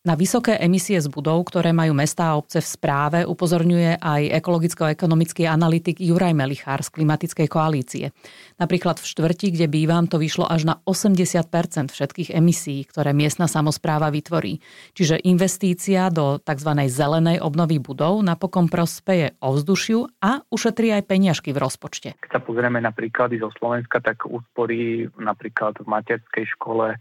Na 0.01 0.17
vysoké 0.17 0.57
emisie 0.57 0.97
z 0.97 1.05
budov, 1.13 1.45
ktoré 1.53 1.77
majú 1.77 1.93
mestá 1.93 2.33
a 2.33 2.37
obce 2.41 2.57
v 2.57 2.65
správe, 2.65 3.21
upozorňuje 3.21 4.01
aj 4.01 4.33
ekologicko-ekonomický 4.41 5.45
analytik 5.45 6.01
Juraj 6.01 6.33
Melichár 6.33 6.81
z 6.81 6.89
Klimatickej 6.89 7.45
koalície. 7.45 8.09
Napríklad 8.57 8.97
v 8.97 9.05
štvrti, 9.05 9.53
kde 9.53 9.69
bývam, 9.69 10.09
to 10.09 10.17
vyšlo 10.17 10.49
až 10.49 10.65
na 10.65 10.81
80% 10.89 11.93
všetkých 11.93 12.33
emisí, 12.33 12.81
ktoré 12.89 13.13
miestna 13.13 13.45
samozpráva 13.45 14.09
vytvorí. 14.09 14.57
Čiže 14.97 15.21
investícia 15.21 16.09
do 16.09 16.41
tzv. 16.41 16.81
zelenej 16.89 17.37
obnovy 17.37 17.77
budov 17.77 18.25
napokon 18.25 18.73
prospeje 18.73 19.37
ovzdušiu 19.37 20.17
a 20.17 20.41
ušetrí 20.49 20.97
aj 20.97 21.05
peniažky 21.05 21.53
v 21.53 21.61
rozpočte. 21.61 22.17
Keď 22.25 22.29
sa 22.33 22.41
pozrieme 22.41 22.81
na 22.81 22.89
príklady 22.89 23.37
zo 23.37 23.53
Slovenska, 23.53 24.01
tak 24.01 24.25
úspory 24.25 25.13
napríklad 25.21 25.77
v 25.77 25.85
materskej 25.85 26.57
škole 26.57 26.97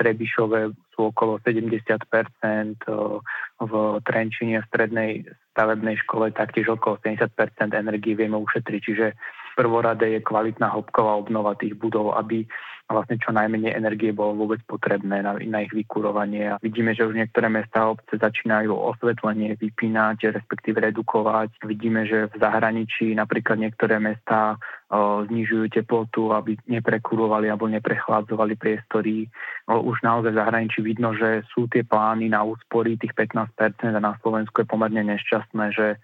Trebišove 0.00 0.72
sú 0.96 1.12
okolo 1.12 1.36
70% 1.44 1.76
v 3.60 3.72
Trenčine 4.00 4.64
v 4.64 4.68
strednej 4.72 5.12
stavebnej 5.52 6.00
škole 6.08 6.32
taktiež 6.32 6.72
okolo 6.72 6.96
70% 7.04 7.28
energie 7.76 8.16
vieme 8.16 8.40
ušetriť. 8.40 8.80
Čiže 8.80 9.06
prvorade 9.60 10.08
je 10.08 10.24
kvalitná 10.24 10.72
hĺbková 10.72 11.20
obnova 11.20 11.52
tých 11.52 11.76
budov, 11.76 12.16
aby 12.16 12.48
vlastne 12.90 13.20
čo 13.22 13.30
najmenej 13.30 13.76
energie 13.76 14.10
bolo 14.10 14.34
vôbec 14.34 14.64
potrebné 14.66 15.22
na, 15.22 15.38
na 15.38 15.58
ich 15.62 15.70
vykurovanie. 15.70 16.56
A 16.56 16.58
vidíme, 16.58 16.96
že 16.96 17.06
už 17.06 17.14
niektoré 17.14 17.46
mesta 17.46 17.86
a 17.86 17.92
obce 17.94 18.18
začínajú 18.18 18.72
osvetlenie 18.72 19.54
vypínať, 19.60 20.34
respektíve 20.34 20.82
redukovať. 20.82 21.60
Vidíme, 21.62 22.08
že 22.08 22.32
v 22.32 22.36
zahraničí 22.40 23.14
napríklad 23.14 23.62
niektoré 23.62 24.02
mesta 24.02 24.58
znižujú 24.90 25.70
teplotu, 25.70 26.34
aby 26.34 26.58
neprekurovali 26.66 27.46
alebo 27.46 27.70
neprechladzovali 27.70 28.58
priestory. 28.58 29.30
Už 29.70 30.02
naozaj 30.02 30.34
v 30.34 30.40
zahraničí 30.42 30.82
vidno, 30.82 31.14
že 31.14 31.46
sú 31.54 31.70
tie 31.70 31.86
plány 31.86 32.26
na 32.26 32.42
úspory 32.42 32.98
tých 32.98 33.14
15% 33.14 33.54
a 33.86 34.02
na 34.02 34.18
Slovensku 34.18 34.60
je 34.60 34.66
pomerne 34.66 35.06
nešťastné, 35.06 35.64
že 35.70 35.94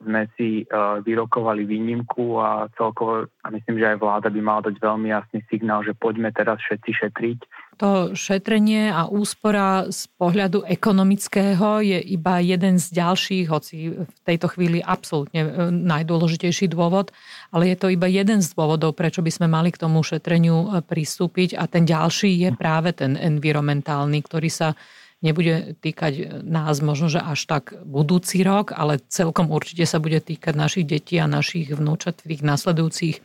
sme 0.00 0.24
si 0.40 0.64
vyrokovali 1.04 1.68
výnimku 1.68 2.40
a 2.40 2.72
celkovo, 2.80 3.28
a 3.44 3.46
myslím, 3.52 3.76
že 3.76 3.92
aj 3.92 4.00
vláda 4.00 4.32
by 4.32 4.40
mala 4.40 4.72
dať 4.72 4.80
veľmi 4.80 5.12
jasný 5.12 5.44
signál, 5.52 5.84
že 5.84 5.92
poďme 5.92 6.32
teraz 6.32 6.56
všetci 6.64 6.90
šetriť 6.96 7.40
to 7.80 8.12
šetrenie 8.12 8.92
a 8.92 9.08
úspora 9.08 9.88
z 9.88 10.04
pohľadu 10.20 10.68
ekonomického 10.68 11.80
je 11.80 11.96
iba 12.12 12.36
jeden 12.44 12.76
z 12.76 12.92
ďalších, 12.92 13.48
hoci 13.48 13.96
v 14.04 14.18
tejto 14.28 14.52
chvíli 14.52 14.84
absolútne 14.84 15.48
e, 15.48 15.50
najdôležitejší 15.72 16.68
dôvod, 16.68 17.08
ale 17.48 17.72
je 17.72 17.76
to 17.80 17.88
iba 17.88 18.04
jeden 18.04 18.44
z 18.44 18.52
dôvodov, 18.52 19.00
prečo 19.00 19.24
by 19.24 19.32
sme 19.32 19.48
mali 19.48 19.72
k 19.72 19.80
tomu 19.80 20.04
šetreniu 20.04 20.68
e, 20.68 20.84
pristúpiť. 20.84 21.56
A 21.56 21.64
ten 21.64 21.88
ďalší 21.88 22.28
je 22.44 22.50
práve 22.52 22.92
ten 22.92 23.16
environmentálny, 23.16 24.20
ktorý 24.28 24.52
sa 24.52 24.76
nebude 25.24 25.76
týkať 25.80 26.44
nás 26.44 26.80
možno, 26.80 27.12
že 27.12 27.20
až 27.20 27.44
tak 27.44 27.76
budúci 27.84 28.40
rok, 28.40 28.72
ale 28.72 29.00
celkom 29.08 29.52
určite 29.52 29.84
sa 29.84 30.00
bude 30.00 30.20
týkať 30.20 30.56
našich 30.56 30.84
detí 30.88 31.20
a 31.20 31.28
našich 31.28 31.72
vnúčat 31.72 32.24
v 32.24 32.36
tých 32.36 32.42
nasledujúcich 32.44 33.16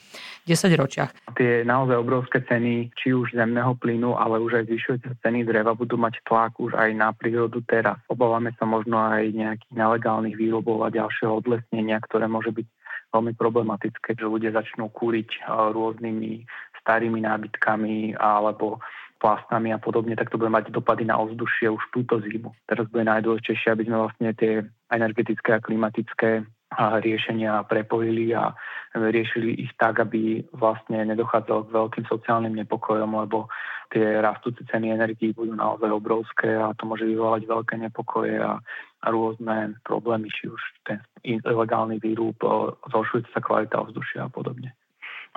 10 0.46 0.78
ročiach. 0.78 1.12
Tie 1.34 1.66
naozaj 1.66 1.98
obrovské 1.98 2.46
ceny, 2.46 2.94
či 2.94 3.18
už 3.18 3.34
zemného 3.34 3.74
plynu, 3.82 4.14
ale 4.14 4.38
už 4.38 4.62
aj 4.62 4.70
zvyšujúce 4.70 5.10
ceny 5.26 5.42
dreva 5.42 5.74
budú 5.74 5.98
mať 5.98 6.22
tlak 6.22 6.54
už 6.62 6.78
aj 6.78 6.90
na 6.94 7.10
prírodu 7.12 7.66
teraz. 7.66 7.98
Obávame 8.08 8.54
sa 8.56 8.70
možno 8.70 9.02
aj 9.02 9.34
nejakých 9.34 9.74
nelegálnych 9.74 10.38
výrobov 10.38 10.86
a 10.86 10.94
ďalšieho 10.94 11.42
odlesnenia, 11.42 11.98
ktoré 12.06 12.30
môže 12.30 12.54
byť 12.54 12.68
veľmi 13.10 13.34
problematické, 13.34 14.14
že 14.14 14.26
ľudia 14.30 14.54
začnú 14.54 14.94
kúriť 14.94 15.30
eh, 15.42 15.44
rôznymi 15.50 16.46
starými 16.86 17.26
nábytkami 17.26 18.14
alebo 18.22 18.78
plastami 19.18 19.74
a 19.74 19.82
podobne, 19.82 20.14
tak 20.14 20.30
to 20.30 20.38
bude 20.38 20.54
mať 20.54 20.70
dopady 20.70 21.08
na 21.08 21.18
ovzdušie 21.18 21.72
už 21.72 21.82
túto 21.90 22.22
zimu. 22.22 22.54
Teraz 22.70 22.86
bude 22.94 23.10
najdôležitejšie, 23.10 23.74
aby 23.74 23.84
sme 23.90 23.98
vlastne 24.06 24.30
tie 24.38 24.62
energetické 24.94 25.58
a 25.58 25.64
klimatické 25.64 26.46
riešenia 26.78 27.64
prepojili 27.66 28.36
a 28.36 28.54
riešili 28.96 29.60
ich 29.60 29.72
tak, 29.76 30.00
aby 30.00 30.44
vlastne 30.56 31.04
nedochádzalo 31.04 31.68
k 31.68 31.76
veľkým 31.76 32.06
sociálnym 32.08 32.56
nepokojom, 32.64 33.12
lebo 33.28 33.52
tie 33.94 34.20
rastúce 34.24 34.64
ceny 34.72 34.96
energií 34.96 35.36
budú 35.36 35.54
naozaj 35.54 35.92
obrovské 35.92 36.56
a 36.58 36.74
to 36.74 36.90
môže 36.90 37.06
vyvolať 37.06 37.46
veľké 37.46 37.76
nepokoje 37.86 38.40
a, 38.42 38.60
rôzne 39.06 39.78
problémy, 39.86 40.34
či 40.34 40.50
už 40.50 40.58
ten 40.82 40.98
ilegálny 41.22 42.02
výrúb, 42.02 42.42
zhoršujúca 42.90 43.30
sa 43.38 43.42
kvalita 43.42 43.78
ovzdušia 43.78 44.26
a 44.26 44.34
podobne. 44.34 44.74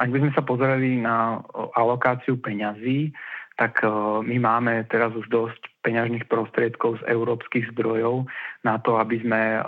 Ak 0.00 0.09
by 0.09 0.25
sme 0.25 0.33
sa 0.33 0.41
pozreli 0.41 0.97
na 0.97 1.45
alokáciu 1.77 2.41
peňazí, 2.41 3.12
tak 3.61 3.85
my 4.25 4.37
máme 4.41 4.88
teraz 4.88 5.12
už 5.12 5.29
dosť 5.29 5.67
peňažných 5.82 6.26
prostriedkov 6.26 6.99
z 7.00 7.02
európskych 7.06 7.70
zdrojov 7.75 8.26
na 8.66 8.82
to, 8.82 8.99
aby 8.99 9.23
sme 9.23 9.42
e, 9.56 9.61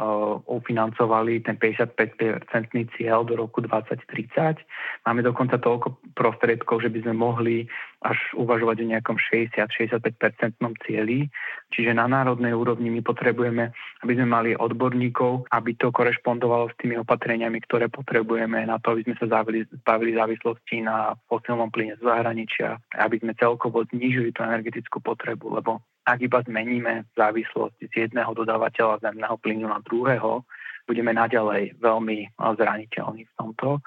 ufinancovali 0.50 1.40
ten 1.46 1.54
55-percentný 1.56 2.90
cieľ 2.98 3.22
do 3.22 3.38
roku 3.38 3.62
2030. 3.62 4.58
Máme 5.06 5.22
dokonca 5.22 5.62
toľko 5.62 6.02
prostriedkov, 6.18 6.82
že 6.82 6.90
by 6.90 7.06
sme 7.06 7.14
mohli 7.14 7.56
až 8.00 8.18
uvažovať 8.32 8.76
o 8.80 8.90
nejakom 8.96 9.16
60-65% 9.20 10.56
cieli. 10.88 11.28
Čiže 11.68 11.92
na 11.92 12.08
národnej 12.08 12.56
úrovni 12.56 12.88
my 12.88 13.04
potrebujeme, 13.04 13.76
aby 14.00 14.12
sme 14.16 14.26
mali 14.26 14.50
odborníkov, 14.56 15.52
aby 15.52 15.76
to 15.76 15.92
korešpondovalo 15.92 16.72
s 16.72 16.78
tými 16.80 16.96
opatreniami, 16.96 17.60
ktoré 17.68 17.92
potrebujeme 17.92 18.64
na 18.64 18.80
to, 18.80 18.96
aby 18.96 19.04
sme 19.04 19.14
sa 19.20 19.44
zbavili 19.84 20.16
závislosti 20.16 20.80
na 20.80 21.12
fosilnom 21.28 21.68
plyne 21.68 22.00
z 22.00 22.02
zahraničia, 22.02 22.80
aby 22.96 23.20
sme 23.20 23.36
celkovo 23.36 23.84
znížili 23.92 24.32
tú 24.32 24.48
energetickú 24.48 25.04
potrebu, 25.04 25.60
lebo 25.60 25.84
ak 26.08 26.18
iba 26.24 26.40
zmeníme 26.42 27.04
závislosť 27.14 27.76
z 27.84 27.92
jedného 28.08 28.32
dodávateľa 28.32 29.04
zemného 29.04 29.36
plynu 29.38 29.68
na 29.68 29.78
druhého, 29.84 30.42
budeme 30.88 31.12
naďalej 31.12 31.76
veľmi 31.78 32.34
zraniteľní 32.34 33.28
v 33.28 33.32
tomto 33.36 33.78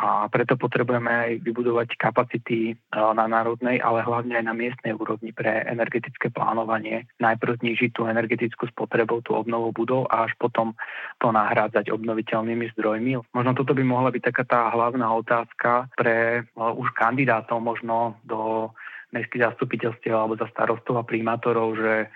a 0.00 0.32
preto 0.32 0.56
potrebujeme 0.56 1.12
aj 1.12 1.30
vybudovať 1.44 2.00
kapacity 2.00 2.72
e, 2.72 2.74
na 2.96 3.28
národnej, 3.28 3.84
ale 3.84 4.00
hlavne 4.00 4.40
aj 4.40 4.44
na 4.48 4.56
miestnej 4.56 4.96
úrovni 4.96 5.36
pre 5.36 5.60
energetické 5.68 6.32
plánovanie. 6.32 7.04
Najprv 7.20 7.60
znižiť 7.60 7.92
tú 7.92 8.08
energetickú 8.08 8.64
spotrebu, 8.72 9.20
tú 9.20 9.36
obnovu 9.36 9.76
budov 9.76 10.08
a 10.08 10.24
až 10.24 10.32
potom 10.40 10.72
to 11.20 11.28
nahrádzať 11.28 11.92
obnoviteľnými 11.92 12.72
zdrojmi. 12.72 13.20
Možno 13.36 13.52
toto 13.52 13.76
by 13.76 13.84
mohla 13.84 14.08
byť 14.08 14.22
taká 14.32 14.44
tá 14.48 14.60
hlavná 14.72 15.04
otázka 15.12 15.92
pre 15.92 16.40
e, 16.40 16.42
už 16.56 16.88
kandidátov 16.96 17.60
možno 17.60 18.16
do 18.24 18.72
mestských 19.12 19.52
zastupiteľstiev 19.52 20.16
alebo 20.16 20.40
za 20.40 20.48
starostov 20.48 20.96
a 20.96 21.04
primátorov, 21.04 21.76
že 21.76 22.08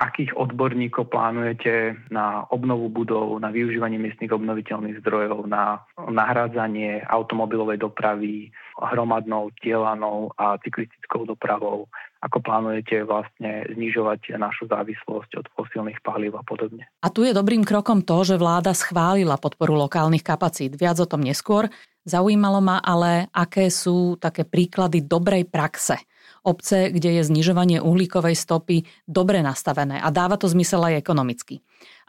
akých 0.00 0.32
odborníkov 0.32 1.12
plánujete 1.12 1.92
na 2.08 2.48
obnovu 2.48 2.88
budov, 2.88 3.36
na 3.36 3.52
využívanie 3.52 4.00
miestnych 4.00 4.32
obnoviteľných 4.32 5.04
zdrojov, 5.04 5.44
na 5.44 5.84
nahrádzanie 6.00 7.04
automobilovej 7.04 7.84
dopravy 7.84 8.48
hromadnou, 8.80 9.52
dielanou 9.60 10.32
a 10.40 10.56
cyklistickou 10.64 11.28
dopravou? 11.28 11.92
Ako 12.24 12.40
plánujete 12.40 13.04
vlastne 13.04 13.68
znižovať 13.68 14.40
našu 14.40 14.68
závislosť 14.72 15.36
od 15.36 15.46
fosílnych 15.52 16.00
palív 16.00 16.40
a 16.40 16.44
podobne? 16.44 16.88
A 17.04 17.12
tu 17.12 17.28
je 17.28 17.36
dobrým 17.36 17.64
krokom 17.64 18.00
to, 18.00 18.24
že 18.24 18.40
vláda 18.40 18.72
schválila 18.72 19.36
podporu 19.36 19.76
lokálnych 19.76 20.24
kapacít. 20.24 20.80
Viac 20.80 20.96
o 21.00 21.08
tom 21.08 21.20
neskôr. 21.20 21.68
Zaujímalo 22.08 22.64
ma 22.64 22.80
ale, 22.80 23.28
aké 23.36 23.68
sú 23.68 24.16
také 24.16 24.48
príklady 24.48 25.04
dobrej 25.04 25.44
praxe 25.52 26.00
obce, 26.42 26.92
kde 26.92 27.20
je 27.20 27.22
znižovanie 27.26 27.78
uhlíkovej 27.80 28.36
stopy 28.36 28.88
dobre 29.04 29.40
nastavené 29.44 30.00
a 30.00 30.08
dáva 30.08 30.40
to 30.40 30.48
zmysel 30.48 30.84
aj 30.86 31.00
ekonomicky. 31.00 31.60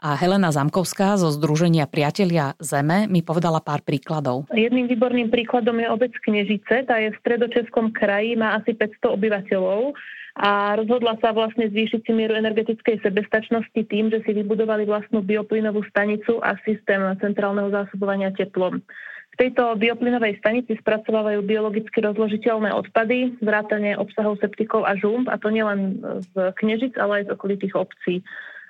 A 0.02 0.18
Helena 0.18 0.50
Zamkovská 0.50 1.14
zo 1.14 1.30
Združenia 1.30 1.86
Priatelia 1.86 2.58
Zeme 2.58 3.06
mi 3.06 3.22
povedala 3.22 3.62
pár 3.62 3.86
príkladov. 3.86 4.50
Jedným 4.50 4.90
výborným 4.90 5.30
príkladom 5.30 5.78
je 5.78 5.86
obec 5.86 6.12
Knežice. 6.26 6.82
Tá 6.90 6.98
je 6.98 7.14
v 7.14 7.20
stredočeskom 7.22 7.94
kraji, 7.94 8.34
má 8.34 8.58
asi 8.58 8.74
500 8.74 9.14
obyvateľov 9.14 9.94
a 10.42 10.74
rozhodla 10.80 11.20
sa 11.20 11.30
vlastne 11.36 11.68
zvýšiť 11.68 12.08
si 12.08 12.12
mieru 12.16 12.32
energetickej 12.34 13.04
sebestačnosti 13.04 13.80
tým, 13.84 14.08
že 14.08 14.24
si 14.24 14.32
vybudovali 14.32 14.88
vlastnú 14.88 15.20
bioplynovú 15.20 15.84
stanicu 15.92 16.40
a 16.40 16.56
systém 16.64 16.98
centrálneho 17.20 17.68
zásobovania 17.68 18.32
teplom. 18.32 18.80
V 19.32 19.40
tejto 19.40 19.80
bioplynovej 19.80 20.44
stanici 20.44 20.76
spracovávajú 20.76 21.40
biologicky 21.40 22.04
rozložiteľné 22.04 22.68
odpady, 22.76 23.40
vrátane 23.40 23.96
obsahov 23.96 24.36
septikov 24.44 24.84
a 24.84 24.92
žump, 24.92 25.32
a 25.32 25.40
to 25.40 25.48
nielen 25.48 26.04
z 26.20 26.52
Knežic, 26.60 27.00
ale 27.00 27.24
aj 27.24 27.32
z 27.32 27.34
okolitých 27.40 27.74
obcí. 27.74 28.20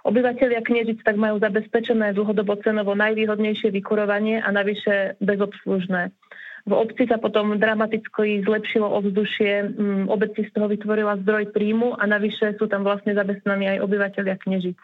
Obyvatelia 0.06 0.62
Knežic 0.62 1.02
tak 1.02 1.18
majú 1.18 1.42
zabezpečené 1.42 2.14
dlhodobo 2.14 2.58
cenovo 2.62 2.94
najvýhodnejšie 2.94 3.74
vykurovanie 3.74 4.38
a 4.38 4.50
navyše 4.54 5.18
bezobslužné. 5.18 6.14
V 6.62 6.72
obci 6.78 7.10
sa 7.10 7.18
potom 7.18 7.58
dramaticky 7.58 8.46
zlepšilo 8.46 8.86
ovzdušie, 8.86 9.78
obec 10.06 10.30
si 10.38 10.46
z 10.46 10.50
toho 10.54 10.70
vytvorila 10.70 11.18
zdroj 11.26 11.50
príjmu 11.50 11.98
a 11.98 12.06
navyše 12.06 12.54
sú 12.54 12.70
tam 12.70 12.86
vlastne 12.86 13.18
zamestnaní 13.18 13.66
aj 13.66 13.82
obyvateľia 13.82 14.38
Knežic. 14.46 14.78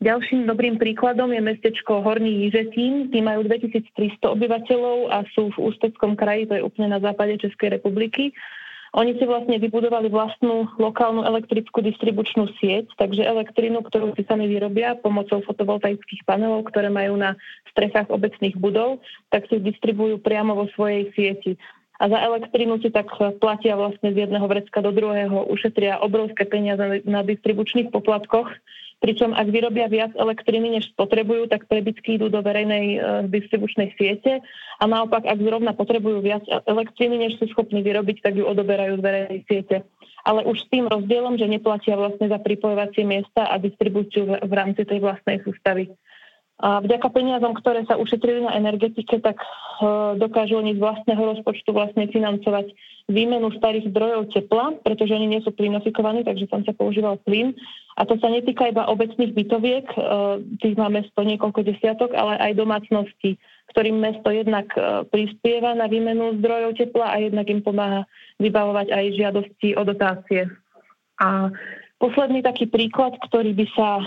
Ďalším 0.00 0.48
dobrým 0.48 0.80
príkladom 0.80 1.28
je 1.28 1.44
mestečko 1.44 2.00
Horný 2.00 2.48
Jižetín. 2.48 3.12
Tí 3.12 3.20
majú 3.20 3.44
2300 3.44 4.32
obyvateľov 4.32 5.12
a 5.12 5.28
sú 5.36 5.52
v 5.52 5.60
Ústeckom 5.60 6.16
kraji, 6.16 6.48
to 6.48 6.56
je 6.56 6.64
úplne 6.64 6.96
na 6.96 7.04
západe 7.04 7.36
Českej 7.36 7.76
republiky. 7.76 8.32
Oni 8.96 9.12
si 9.20 9.28
vlastne 9.28 9.60
vybudovali 9.60 10.08
vlastnú 10.08 10.72
lokálnu 10.80 11.28
elektrickú 11.28 11.84
distribučnú 11.84 12.48
sieť, 12.56 12.88
takže 12.96 13.28
elektrínu, 13.28 13.84
ktorú 13.84 14.16
si 14.16 14.24
sami 14.24 14.48
vyrobia 14.48 14.96
pomocou 14.96 15.44
fotovoltaických 15.44 16.24
panelov, 16.24 16.72
ktoré 16.72 16.88
majú 16.88 17.20
na 17.20 17.36
strechách 17.76 18.08
obecných 18.08 18.56
budov, 18.56 19.04
tak 19.28 19.52
si 19.52 19.60
distribujú 19.60 20.16
priamo 20.16 20.56
vo 20.56 20.66
svojej 20.72 21.12
sieti 21.12 21.60
a 22.00 22.08
za 22.08 22.16
elektrínu 22.16 22.80
si 22.80 22.88
tak 22.88 23.12
platia 23.44 23.76
vlastne 23.76 24.16
z 24.16 24.24
jedného 24.24 24.48
vrecka 24.48 24.80
do 24.80 24.88
druhého, 24.88 25.44
ušetria 25.52 26.00
obrovské 26.00 26.48
peniaze 26.48 27.04
na 27.04 27.20
distribučných 27.20 27.92
poplatkoch, 27.92 28.48
pričom 29.00 29.32
ak 29.32 29.48
vyrobia 29.48 29.88
viac 29.88 30.12
elektriny, 30.12 30.76
než 30.78 30.92
spotrebujú, 30.92 31.48
tak 31.48 31.66
prebytky 31.66 32.20
idú 32.20 32.28
do 32.28 32.44
verejnej 32.44 32.86
e, 32.94 32.98
distribučnej 33.32 33.96
siete 33.96 34.44
a 34.76 34.84
naopak, 34.84 35.24
ak 35.24 35.40
zrovna 35.40 35.72
potrebujú 35.72 36.20
viac 36.20 36.44
elektriny, 36.68 37.16
než 37.16 37.40
sú 37.40 37.48
schopní 37.50 37.80
vyrobiť, 37.80 38.20
tak 38.20 38.36
ju 38.36 38.44
odoberajú 38.44 39.00
z 39.00 39.04
verejnej 39.04 39.40
siete. 39.48 39.76
Ale 40.20 40.44
už 40.44 40.68
s 40.68 40.68
tým 40.68 40.84
rozdielom, 40.84 41.40
že 41.40 41.48
neplatia 41.48 41.96
vlastne 41.96 42.28
za 42.28 42.36
pripojovacie 42.36 43.08
miesta 43.08 43.48
a 43.48 43.56
distribúciu 43.56 44.28
v 44.28 44.52
rámci 44.52 44.84
tej 44.84 45.00
vlastnej 45.00 45.40
sústavy. 45.40 45.88
A 46.60 46.84
vďaka 46.84 47.08
peniazom, 47.08 47.56
ktoré 47.56 47.88
sa 47.88 47.96
ušetrili 47.96 48.44
na 48.44 48.52
energetike, 48.52 49.16
tak 49.24 49.40
e, 49.40 49.46
dokážu 50.20 50.60
oni 50.60 50.76
z 50.76 50.80
vlastného 50.84 51.22
rozpočtu 51.32 51.72
vlastne 51.72 52.04
financovať 52.12 52.76
výmenu 53.08 53.48
starých 53.56 53.88
zdrojov 53.88 54.28
tepla, 54.28 54.76
pretože 54.84 55.16
oni 55.16 55.24
nie 55.24 55.40
sú 55.40 55.56
plinofikovaní, 55.56 56.20
takže 56.20 56.52
tam 56.52 56.60
sa 56.68 56.76
používal 56.76 57.16
plyn. 57.24 57.56
A 57.96 58.04
to 58.04 58.20
sa 58.20 58.28
netýka 58.28 58.68
iba 58.68 58.92
obecných 58.92 59.32
bytoviek, 59.32 59.88
e, 59.88 59.98
tých 60.60 60.76
máme 60.76 61.00
mesto 61.00 61.24
niekoľko 61.24 61.64
desiatok, 61.64 62.12
ale 62.12 62.36
aj 62.36 62.60
domácností, 62.60 63.40
ktorým 63.72 63.96
mesto 63.96 64.28
jednak 64.28 64.68
e, 64.76 65.08
prispieva 65.08 65.72
na 65.72 65.88
výmenu 65.88 66.36
zdrojov 66.44 66.76
tepla 66.76 67.08
a 67.08 67.24
jednak 67.24 67.48
im 67.48 67.64
pomáha 67.64 68.04
vybavovať 68.36 68.92
aj 68.92 69.04
žiadosti 69.16 69.80
o 69.80 69.82
dotácie. 69.88 70.44
A 71.24 71.48
Posledný 72.00 72.40
taký 72.40 72.64
príklad, 72.64 73.20
ktorý 73.28 73.52
by 73.52 73.66
sa 73.76 74.00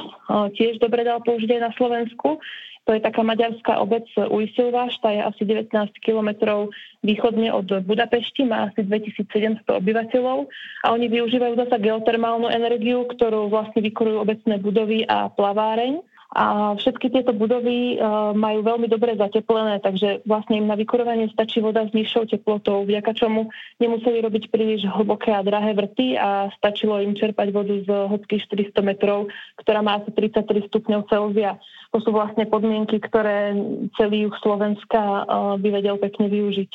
tiež 0.58 0.82
dobre 0.82 1.06
dal 1.06 1.22
použiť 1.22 1.50
aj 1.54 1.62
na 1.62 1.72
Slovensku, 1.78 2.42
to 2.84 2.92
je 2.92 3.00
taká 3.00 3.24
maďarská 3.24 3.80
obec 3.80 4.04
Ujsilváš, 4.18 5.00
tá 5.00 5.08
je 5.16 5.24
asi 5.24 5.48
19 5.48 5.72
kilometrov 6.04 6.68
východne 7.00 7.48
od 7.56 7.70
Budapešti, 7.88 8.44
má 8.44 8.68
asi 8.68 8.84
2700 8.84 9.64
obyvateľov 9.64 10.52
a 10.84 10.92
oni 10.92 11.08
využívajú 11.08 11.54
zasa 11.64 11.80
geotermálnu 11.80 12.52
energiu, 12.52 13.08
ktorú 13.08 13.48
vlastne 13.48 13.80
vykurujú 13.80 14.20
obecné 14.20 14.60
budovy 14.60 15.08
a 15.08 15.32
plaváreň. 15.32 16.04
A 16.34 16.74
všetky 16.74 17.14
tieto 17.14 17.30
budovy 17.30 18.02
uh, 18.02 18.34
majú 18.34 18.66
veľmi 18.66 18.90
dobre 18.90 19.14
zateplené, 19.14 19.78
takže 19.86 20.26
vlastne 20.26 20.58
im 20.58 20.66
na 20.66 20.74
vykurovanie 20.74 21.30
stačí 21.30 21.62
voda 21.62 21.86
s 21.86 21.94
nižšou 21.94 22.26
teplotou, 22.26 22.82
vďaka 22.90 23.14
čomu 23.14 23.54
nemuseli 23.78 24.18
robiť 24.26 24.50
príliš 24.50 24.90
hlboké 24.90 25.30
a 25.30 25.46
drahé 25.46 25.78
vrty 25.78 26.18
a 26.18 26.50
stačilo 26.58 26.98
im 27.06 27.14
čerpať 27.14 27.54
vodu 27.54 27.78
z 27.86 27.90
hĺbky 27.90 28.42
400 28.50 28.82
metrov, 28.82 29.30
ktorá 29.62 29.86
má 29.86 30.02
asi 30.02 30.10
33 30.10 30.74
stupňov 30.74 31.06
Celzia. 31.06 31.62
To 31.94 32.02
sú 32.02 32.10
vlastne 32.10 32.50
podmienky, 32.50 32.98
ktoré 32.98 33.54
celý 33.94 34.26
juh 34.26 34.36
Slovenska 34.42 35.02
uh, 35.02 35.26
by 35.62 35.70
vedel 35.70 36.02
pekne 36.02 36.34
využiť. 36.34 36.72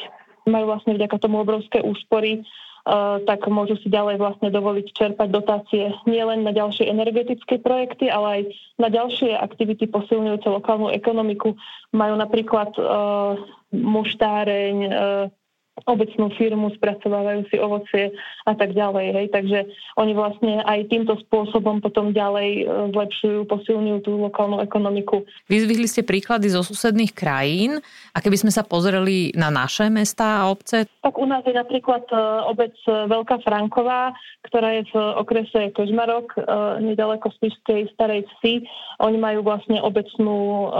Majú 0.46 0.64
vlastne 0.70 0.94
vďaka 0.94 1.18
tomu 1.18 1.42
obrovské 1.42 1.82
úspory 1.82 2.40
Eh, 2.40 2.67
tak 3.28 3.44
môžu 3.52 3.76
si 3.84 3.92
ďalej 3.92 4.16
vlastne 4.16 4.48
dovoliť 4.48 4.86
čerpať 4.96 5.28
dotácie 5.28 5.92
nielen 6.08 6.40
na 6.40 6.56
ďalšie 6.56 6.88
energetické 6.88 7.60
projekty, 7.60 8.08
ale 8.08 8.26
aj 8.26 8.42
na 8.80 8.88
ďalšie 8.88 9.36
aktivity 9.36 9.84
posilňujúce 9.84 10.48
lokálnu 10.48 10.88
ekonomiku. 10.96 11.52
Majú 11.92 12.14
napríklad 12.16 12.72
uh, 12.80 13.36
muštáreň, 13.76 14.76
uh, 14.88 15.28
obecnú 15.86 16.32
firmu, 16.34 16.72
spracovávajú 16.74 17.46
si 17.52 17.56
ovocie 17.60 18.10
a 18.48 18.52
tak 18.56 18.74
ďalej. 18.74 19.06
Hej. 19.14 19.26
Takže 19.30 19.58
oni 20.00 20.12
vlastne 20.16 20.64
aj 20.64 20.88
týmto 20.90 21.14
spôsobom 21.28 21.78
potom 21.84 22.10
ďalej 22.10 22.50
e, 22.50 22.64
zlepšujú, 22.90 23.46
posilňujú 23.46 23.98
tú 24.02 24.12
lokálnu 24.18 24.58
ekonomiku. 24.64 25.22
Vyzvihli 25.46 25.86
ste 25.86 26.02
príklady 26.02 26.50
zo 26.50 26.64
susedných 26.64 27.14
krajín 27.14 27.78
a 28.16 28.18
keby 28.18 28.40
sme 28.40 28.52
sa 28.54 28.66
pozreli 28.66 29.30
na 29.36 29.52
naše 29.52 29.86
mesta 29.92 30.42
a 30.42 30.48
obce? 30.50 30.88
Tak 31.04 31.14
u 31.14 31.26
nás 31.28 31.44
je 31.46 31.54
napríklad 31.54 32.08
e, 32.10 32.16
obec 32.48 32.74
Veľká 32.88 33.44
Franková, 33.44 34.16
ktorá 34.48 34.80
je 34.80 34.82
v 34.90 34.94
okrese 35.20 35.70
Kožmarok, 35.76 36.34
e, 36.34 36.40
nedaleko 36.82 37.30
Spišskej 37.36 37.92
starej 37.94 38.26
vsi. 38.38 38.64
Oni 39.04 39.18
majú 39.20 39.46
vlastne 39.46 39.78
obecnú 39.78 40.70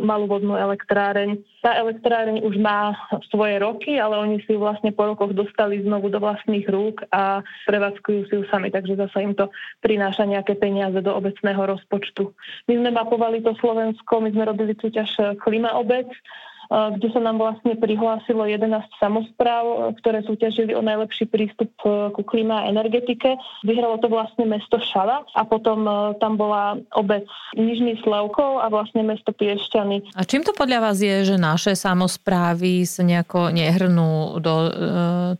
malú 0.00 0.24
vodnú 0.30 0.56
elektráreň. 0.56 1.36
Tá 1.60 1.76
elektráreň 1.76 2.40
už 2.40 2.56
má 2.56 2.96
svoje 3.28 3.60
roky, 3.60 4.00
ale 4.00 4.16
oni 4.16 4.40
si 4.48 4.56
ju 4.56 4.64
vlastne 4.64 4.96
po 4.96 5.04
rokoch 5.04 5.36
dostali 5.36 5.84
znovu 5.84 6.08
do 6.08 6.16
vlastných 6.16 6.64
rúk 6.64 7.04
a 7.12 7.44
prevádzkujú 7.68 8.20
si 8.32 8.34
ju 8.40 8.42
sami, 8.48 8.72
takže 8.72 8.96
zasa 8.96 9.20
im 9.20 9.36
to 9.36 9.52
prináša 9.84 10.24
nejaké 10.24 10.56
peniaze 10.56 10.96
do 11.04 11.12
obecného 11.12 11.60
rozpočtu. 11.60 12.32
My 12.64 12.80
sme 12.80 12.90
mapovali 12.96 13.44
to 13.44 13.52
Slovensko, 13.60 14.24
my 14.24 14.32
sme 14.32 14.48
robili 14.48 14.72
súťaž 14.72 15.36
Klima 15.36 15.76
obec, 15.76 16.08
kde 16.70 17.10
sa 17.10 17.18
nám 17.18 17.42
vlastne 17.42 17.74
prihlásilo 17.74 18.46
11 18.46 18.70
samozpráv, 19.02 19.90
ktoré 19.98 20.22
súťažili 20.22 20.70
o 20.78 20.86
najlepší 20.86 21.26
prístup 21.26 21.74
e, 21.82 22.14
ku 22.14 22.22
klíma 22.22 22.62
a 22.62 22.68
energetike. 22.70 23.34
Vyhralo 23.66 23.98
to 23.98 24.06
vlastne 24.06 24.46
mesto 24.46 24.78
Šala 24.78 25.26
a 25.34 25.42
potom 25.42 25.82
e, 25.82 25.92
tam 26.22 26.38
bola 26.38 26.78
obec 26.94 27.26
Nižný 27.58 27.98
Slavkov 28.06 28.62
a 28.62 28.70
vlastne 28.70 29.02
mesto 29.02 29.34
Piešťany. 29.34 30.14
A 30.14 30.22
čím 30.22 30.46
to 30.46 30.54
podľa 30.54 30.78
vás 30.78 31.02
je, 31.02 31.34
že 31.34 31.42
naše 31.42 31.74
samozprávy 31.74 32.86
sa 32.86 33.02
nejako 33.02 33.50
nehrnú 33.50 34.38
do 34.38 34.54
e, 34.62 34.70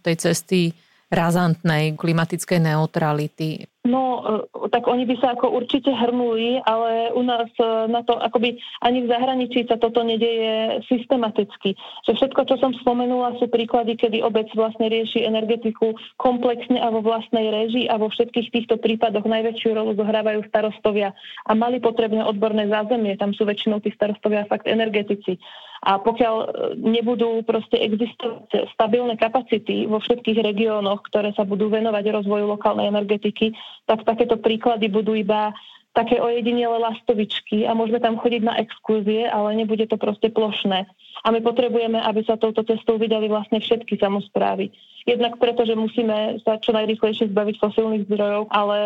tej 0.03 0.15
cesty 0.19 0.75
razantnej 1.15 1.95
klimatickej 1.95 2.59
neutrality? 2.59 3.71
No, 3.81 4.21
e, 4.21 4.69
tak 4.69 4.85
oni 4.85 5.09
by 5.09 5.17
sa 5.25 5.33
ako 5.33 5.57
určite 5.57 5.89
hrnuli, 5.89 6.61
ale 6.69 7.17
u 7.17 7.25
nás 7.25 7.49
e, 7.57 7.89
na 7.89 8.05
to 8.05 8.13
akoby 8.13 8.61
ani 8.85 9.09
v 9.09 9.09
zahraničí 9.09 9.65
sa 9.65 9.81
toto 9.81 10.05
nedeje 10.05 10.85
systematicky. 10.85 11.73
Že 12.05 12.13
všetko, 12.13 12.41
čo 12.45 12.57
som 12.61 12.77
spomenula, 12.77 13.41
sú 13.41 13.49
príklady, 13.49 13.97
kedy 13.97 14.21
obec 14.21 14.53
vlastne 14.53 14.93
rieši 14.93 15.25
energetiku 15.25 15.97
komplexne 16.21 16.77
a 16.77 16.93
vo 16.93 17.01
vlastnej 17.01 17.49
režii 17.49 17.89
a 17.89 17.97
vo 17.97 18.13
všetkých 18.13 18.53
týchto 18.53 18.77
prípadoch 18.77 19.25
najväčšiu 19.25 19.73
rolu 19.73 19.97
zohrávajú 19.97 20.45
starostovia 20.53 21.17
a 21.49 21.57
mali 21.57 21.81
potrebné 21.81 22.21
odborné 22.21 22.69
zázemie. 22.69 23.17
Tam 23.17 23.33
sú 23.33 23.49
väčšinou 23.49 23.81
tí 23.81 23.97
starostovia 23.97 24.45
fakt 24.45 24.69
energetici. 24.69 25.41
A 25.81 25.97
pokiaľ 25.97 26.35
e, 26.37 26.47
nebudú 26.77 27.41
proste 27.49 27.81
existovať 27.81 28.69
stabilné 28.77 29.17
kapacity 29.17 29.89
vo 29.89 29.97
všetkých 30.05 30.45
regiónoch, 30.45 31.09
ktoré 31.09 31.33
sa 31.33 31.49
budú 31.49 31.73
venovať 31.73 32.21
rozvoju 32.21 32.45
lokálnej 32.45 32.93
energetiky, 32.93 33.57
tak 33.87 34.07
takéto 34.07 34.39
príklady 34.39 34.87
budú 34.89 35.15
iba 35.19 35.55
také 35.91 36.23
ojedinele 36.23 36.79
lastovičky 36.79 37.67
a 37.67 37.75
môžeme 37.75 37.99
tam 37.99 38.15
chodiť 38.15 38.43
na 38.47 38.55
exkurzie, 38.63 39.27
ale 39.27 39.59
nebude 39.59 39.91
to 39.91 39.99
proste 39.99 40.31
plošné. 40.31 40.87
A 41.21 41.29
my 41.35 41.43
potrebujeme, 41.43 41.99
aby 41.99 42.23
sa 42.23 42.39
touto 42.39 42.63
cestou 42.63 42.97
vydali 42.97 43.27
vlastne 43.27 43.59
všetky 43.59 43.99
samozprávy. 43.99 44.71
Jednak 45.09 45.41
preto, 45.41 45.67
že 45.67 45.75
musíme 45.75 46.39
sa 46.45 46.61
čo 46.61 46.71
najrychlejšie 46.77 47.33
zbaviť 47.33 47.57
fosilných 47.59 48.07
zdrojov, 48.07 48.53
ale 48.53 48.79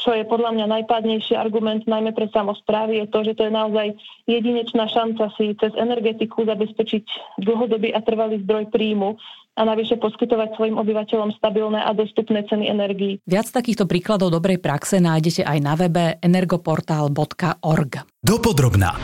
čo 0.00 0.14
je 0.16 0.24
podľa 0.24 0.54
mňa 0.54 0.66
najpádnejší 0.80 1.34
argument 1.34 1.84
najmä 1.84 2.14
pre 2.16 2.30
samozprávy 2.30 3.04
je 3.04 3.06
to, 3.10 3.18
že 3.26 3.32
to 3.36 3.42
je 3.46 3.52
naozaj 3.52 3.86
jedinečná 4.24 4.86
šanca 4.88 5.34
si 5.36 5.52
cez 5.58 5.74
energetiku 5.76 6.46
zabezpečiť 6.46 7.04
dlhodobý 7.42 7.90
a 7.92 8.00
trvalý 8.00 8.40
zdroj 8.46 8.70
príjmu 8.70 9.18
a 9.58 9.66
navyše 9.66 9.98
poskytovať 9.98 10.54
svojim 10.54 10.78
obyvateľom 10.78 11.34
stabilné 11.34 11.82
a 11.82 11.90
dostupné 11.90 12.46
ceny 12.46 12.70
energií. 12.70 13.18
Viac 13.26 13.50
takýchto 13.50 13.90
príkladov 13.90 14.30
dobrej 14.30 14.62
praxe 14.62 15.02
nájdete 15.02 15.42
aj 15.42 15.58
na 15.58 15.74
webe 15.74 16.22
energoportál.org. 16.22 17.92
Dopodrobná. 18.22 18.94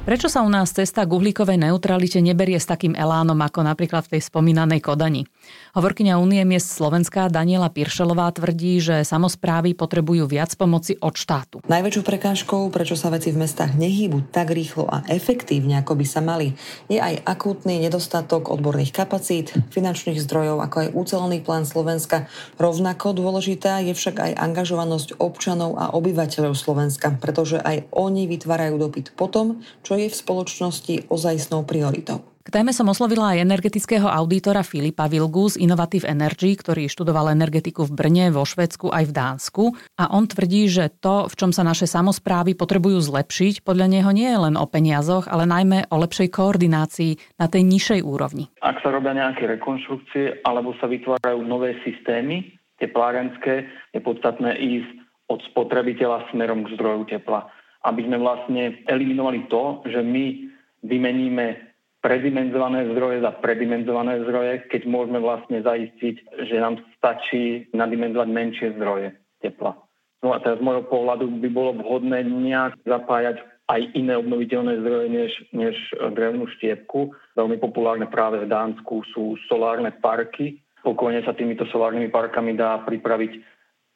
Prečo 0.00 0.32
sa 0.32 0.40
u 0.40 0.48
nás 0.48 0.72
cesta 0.72 1.04
k 1.04 1.12
uhlíkovej 1.12 1.60
neutralite 1.60 2.24
neberie 2.24 2.56
s 2.56 2.64
takým 2.64 2.96
elánom 2.96 3.36
ako 3.36 3.60
napríklad 3.60 4.08
v 4.08 4.16
tej 4.16 4.32
spomínanej 4.32 4.80
Kodani? 4.80 5.28
Hovorkyňa 5.76 6.16
Únie 6.16 6.40
miest 6.48 6.72
Slovenska 6.72 7.28
Daniela 7.28 7.68
Piršelová 7.68 8.32
tvrdí, 8.32 8.80
že 8.80 9.04
samozprávy 9.04 9.76
potrebujú 9.76 10.24
viac 10.24 10.56
pomoci 10.56 10.96
od 11.04 11.14
štátu. 11.14 11.60
Najväčšou 11.68 12.02
prekážkou, 12.02 12.72
prečo 12.72 12.96
sa 12.96 13.12
veci 13.12 13.28
v 13.28 13.44
mestách 13.44 13.76
nehýbu 13.76 14.32
tak 14.32 14.56
rýchlo 14.56 14.88
a 14.88 15.04
efektívne, 15.06 15.78
ako 15.84 16.00
by 16.00 16.06
sa 16.08 16.24
mali, 16.24 16.56
je 16.88 16.96
aj 16.96 17.20
akútny 17.22 17.76
nedostatok 17.78 18.48
odborných 18.48 18.96
kapacít, 18.96 19.52
finančných 19.68 20.16
zdrojov, 20.16 20.64
ako 20.64 20.76
aj 20.80 20.88
úcelený 20.96 21.38
plán 21.44 21.68
Slovenska. 21.68 22.24
Rovnako 22.56 23.20
dôležitá 23.20 23.84
je 23.84 23.92
však 23.92 24.16
aj 24.16 24.32
angažovanosť 24.48 25.20
občanov 25.20 25.76
a 25.76 25.92
obyvateľov 25.92 26.56
Slovenska, 26.56 27.14
pretože 27.20 27.60
aj 27.60 27.84
oni 27.92 28.24
vytvárajú 28.26 28.80
dopyt 28.80 29.12
potom, 29.14 29.60
je 29.96 30.10
v 30.10 30.18
spoločnosti 30.18 30.94
ozajstnou 31.08 31.64
prioritou. 31.64 32.22
K 32.44 32.50
K 32.50 32.58
téme 32.58 32.74
som 32.74 32.90
oslovila 32.90 33.30
aj 33.30 33.46
energetického 33.46 34.10
auditora 34.10 34.66
Filipa 34.66 35.06
Vilgu 35.06 35.54
z 35.54 35.62
Innovative 35.62 36.02
Energy, 36.10 36.58
ktorý 36.58 36.90
študoval 36.90 37.30
energetiku 37.30 37.86
v 37.86 37.94
Brne, 37.94 38.34
vo 38.34 38.42
Švedsku 38.42 38.90
aj 38.90 39.06
v 39.06 39.12
Dánsku. 39.14 39.64
A 39.94 40.10
on 40.10 40.26
tvrdí, 40.26 40.66
že 40.66 40.90
to, 40.98 41.30
v 41.30 41.34
čom 41.38 41.54
sa 41.54 41.62
naše 41.62 41.86
samozprávy 41.86 42.58
potrebujú 42.58 43.06
zlepšiť, 43.06 43.62
podľa 43.62 43.86
neho 43.86 44.10
nie 44.10 44.26
je 44.26 44.50
len 44.50 44.58
o 44.58 44.66
peniazoch, 44.66 45.30
ale 45.30 45.46
najmä 45.46 45.94
o 45.94 45.96
lepšej 46.02 46.26
koordinácii 46.34 47.38
na 47.38 47.46
tej 47.46 47.62
nižšej 47.70 48.00
úrovni. 48.02 48.50
Ak 48.66 48.82
sa 48.82 48.90
robia 48.90 49.14
nejaké 49.14 49.46
rekonštrukcie 49.46 50.42
alebo 50.42 50.74
sa 50.82 50.90
vytvárajú 50.90 51.46
nové 51.46 51.78
systémy 51.86 52.50
teplárenské, 52.82 53.70
je 53.94 54.02
podstatné 54.02 54.58
ísť 54.58 54.90
od 55.30 55.38
spotrebiteľa 55.54 56.34
smerom 56.34 56.66
k 56.66 56.74
zdroju 56.74 57.14
tepla. 57.14 57.46
Aby 57.80 58.04
sme 58.04 58.20
vlastne 58.20 58.84
eliminovali 58.84 59.48
to, 59.48 59.80
že 59.88 60.04
my 60.04 60.50
vymeníme 60.84 61.70
predimenzované 62.00 62.88
zdroje 62.92 63.20
za 63.20 63.32
predimenzované 63.44 64.24
zdroje, 64.24 64.64
keď 64.72 64.82
môžeme 64.88 65.20
vlastne 65.20 65.60
zaistiť, 65.60 66.44
že 66.48 66.56
nám 66.56 66.80
stačí 66.96 67.68
nadimenzovať 67.76 68.28
menšie 68.28 68.68
zdroje 68.76 69.12
tepla. 69.44 69.76
No 70.20 70.36
a 70.36 70.40
teraz 70.40 70.60
z 70.60 70.64
môjho 70.64 70.84
pohľadu 70.88 71.28
by 71.40 71.48
bolo 71.48 71.76
vhodné 71.80 72.24
nejak 72.28 72.76
zapájať 72.84 73.40
aj 73.70 73.80
iné 73.94 74.18
obnoviteľné 74.18 74.82
zdroje 74.82 75.06
než, 75.08 75.32
než 75.54 75.76
drevnú 75.94 76.50
štiepku. 76.58 77.14
Veľmi 77.38 77.56
populárne 77.62 78.10
práve 78.10 78.42
v 78.42 78.50
Dánsku 78.50 79.06
sú 79.14 79.38
solárne 79.46 79.94
parky. 80.02 80.58
Pokojne 80.82 81.22
sa 81.22 81.36
týmito 81.36 81.64
solárnymi 81.70 82.10
parkami 82.10 82.56
dá 82.58 82.82
pripraviť 82.82 83.40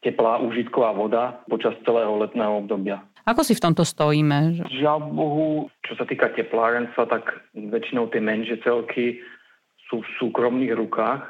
teplá 0.05 0.39
užitková 0.45 0.93
voda 0.95 1.43
počas 1.49 1.75
celého 1.83 2.13
letného 2.21 2.61
obdobia. 2.61 3.03
Ako 3.25 3.41
si 3.41 3.57
v 3.57 3.65
tomto 3.65 3.89
stojíme? 3.89 4.69
Žiaľ 4.69 4.99
Bohu, 5.13 5.73
čo 5.81 5.97
sa 5.97 6.05
týka 6.05 6.29
teplárenstva, 6.37 7.09
tak 7.09 7.41
väčšinou 7.57 8.13
tie 8.13 8.21
menšie 8.21 8.61
celky 8.61 9.25
sú 9.89 10.05
v 10.05 10.13
súkromných 10.21 10.77
rukách. 10.77 11.25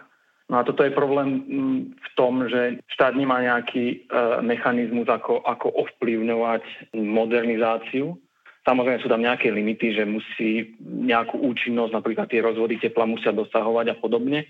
No 0.51 0.61
a 0.61 0.67
toto 0.67 0.85
je 0.85 0.93
problém 0.93 1.29
mm, 1.47 1.81
v 1.97 2.09
tom, 2.19 2.45
že 2.51 2.83
štát 2.93 3.17
nemá 3.17 3.41
nejaký 3.41 3.85
e, 3.87 3.97
mechanizmus, 4.45 5.09
ako, 5.09 5.41
ako 5.41 5.73
ovplyvňovať 5.73 6.93
modernizáciu. 6.99 8.19
Samozrejme 8.67 9.01
sú 9.01 9.09
tam 9.09 9.25
nejaké 9.25 9.49
limity, 9.55 9.97
že 9.97 10.05
musí 10.05 10.77
nejakú 10.83 11.41
účinnosť, 11.41 11.93
napríklad 11.97 12.27
tie 12.29 12.45
rozvody 12.45 12.77
tepla 12.77 13.09
musia 13.09 13.33
dosahovať 13.33 13.87
a 13.93 13.97
podobne 13.97 14.45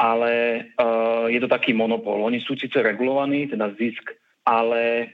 ale 0.00 0.32
uh, 0.80 1.26
je 1.28 1.36
to 1.42 1.48
taký 1.50 1.76
monopol. 1.76 2.24
Oni 2.24 2.40
sú 2.40 2.56
síce 2.56 2.80
regulovaní, 2.80 3.50
teda 3.50 3.74
zisk, 3.76 4.16
ale 4.48 5.12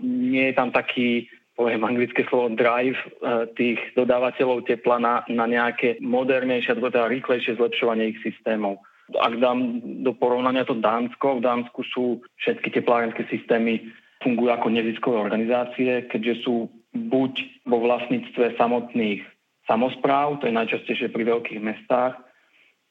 nie 0.00 0.50
je 0.50 0.54
tam 0.54 0.70
taký, 0.70 1.26
poviem 1.58 1.82
anglické 1.82 2.24
slovo, 2.30 2.54
drive 2.54 2.98
uh, 3.20 3.44
tých 3.58 3.78
dodávateľov 3.98 4.64
tepla 4.64 4.96
na, 5.02 5.14
na 5.26 5.44
nejaké 5.50 5.98
modernejšie, 6.00 6.78
alebo 6.78 6.94
teda 6.94 7.10
rýchlejšie 7.10 7.58
zlepšovanie 7.58 8.14
ich 8.14 8.18
systémov. 8.22 8.78
Ak 9.18 9.36
dám 9.42 9.82
do 10.06 10.14
porovnania 10.16 10.64
to 10.64 10.78
Dánsko, 10.78 11.42
v 11.42 11.44
Dánsku 11.44 11.80
sú 11.90 12.22
všetky 12.40 12.70
teplárenské 12.70 13.26
systémy 13.28 13.82
fungujú 14.22 14.54
ako 14.54 14.68
neziskové 14.70 15.18
organizácie, 15.18 16.06
keďže 16.06 16.46
sú 16.46 16.70
buď 16.94 17.66
vo 17.66 17.82
vlastníctve 17.82 18.54
samotných 18.56 19.26
samozpráv, 19.66 20.38
to 20.38 20.46
je 20.46 20.54
najčastejšie 20.54 21.08
pri 21.10 21.26
veľkých 21.26 21.60
mestách, 21.60 22.14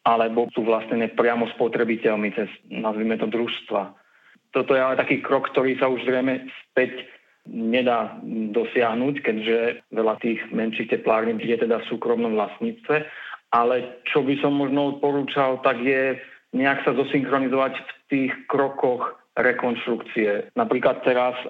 alebo 0.03 0.49
sú 0.51 0.65
vlastnené 0.65 1.13
priamo 1.13 1.47
spotrebiteľmi 1.55 2.33
cez, 2.33 2.49
nazvime 2.67 3.15
to, 3.21 3.29
družstva. 3.29 4.00
Toto 4.51 4.75
je 4.75 4.81
ale 4.83 4.99
taký 4.99 5.23
krok, 5.23 5.47
ktorý 5.51 5.79
sa 5.79 5.87
už 5.87 6.03
zrejme 6.03 6.47
späť 6.71 7.07
nedá 7.47 8.21
dosiahnuť, 8.53 9.15
keďže 9.23 9.57
veľa 9.89 10.15
tých 10.21 10.39
menších 10.53 10.93
teplární 10.93 11.41
je 11.41 11.57
teda 11.57 11.81
v 11.81 11.89
súkromnom 11.89 12.37
vlastníctve. 12.37 13.07
Ale 13.51 14.03
čo 14.07 14.23
by 14.23 14.39
som 14.39 14.55
možno 14.55 14.95
odporúčal, 14.95 15.59
tak 15.65 15.81
je 15.83 16.15
nejak 16.55 16.83
sa 16.83 16.95
zosynchronizovať 16.95 17.73
v 17.75 17.91
tých 18.11 18.31
krokoch 18.47 19.15
rekonštrukcie. 19.35 20.51
Napríklad 20.55 21.03
teraz 21.07 21.35
e, 21.43 21.47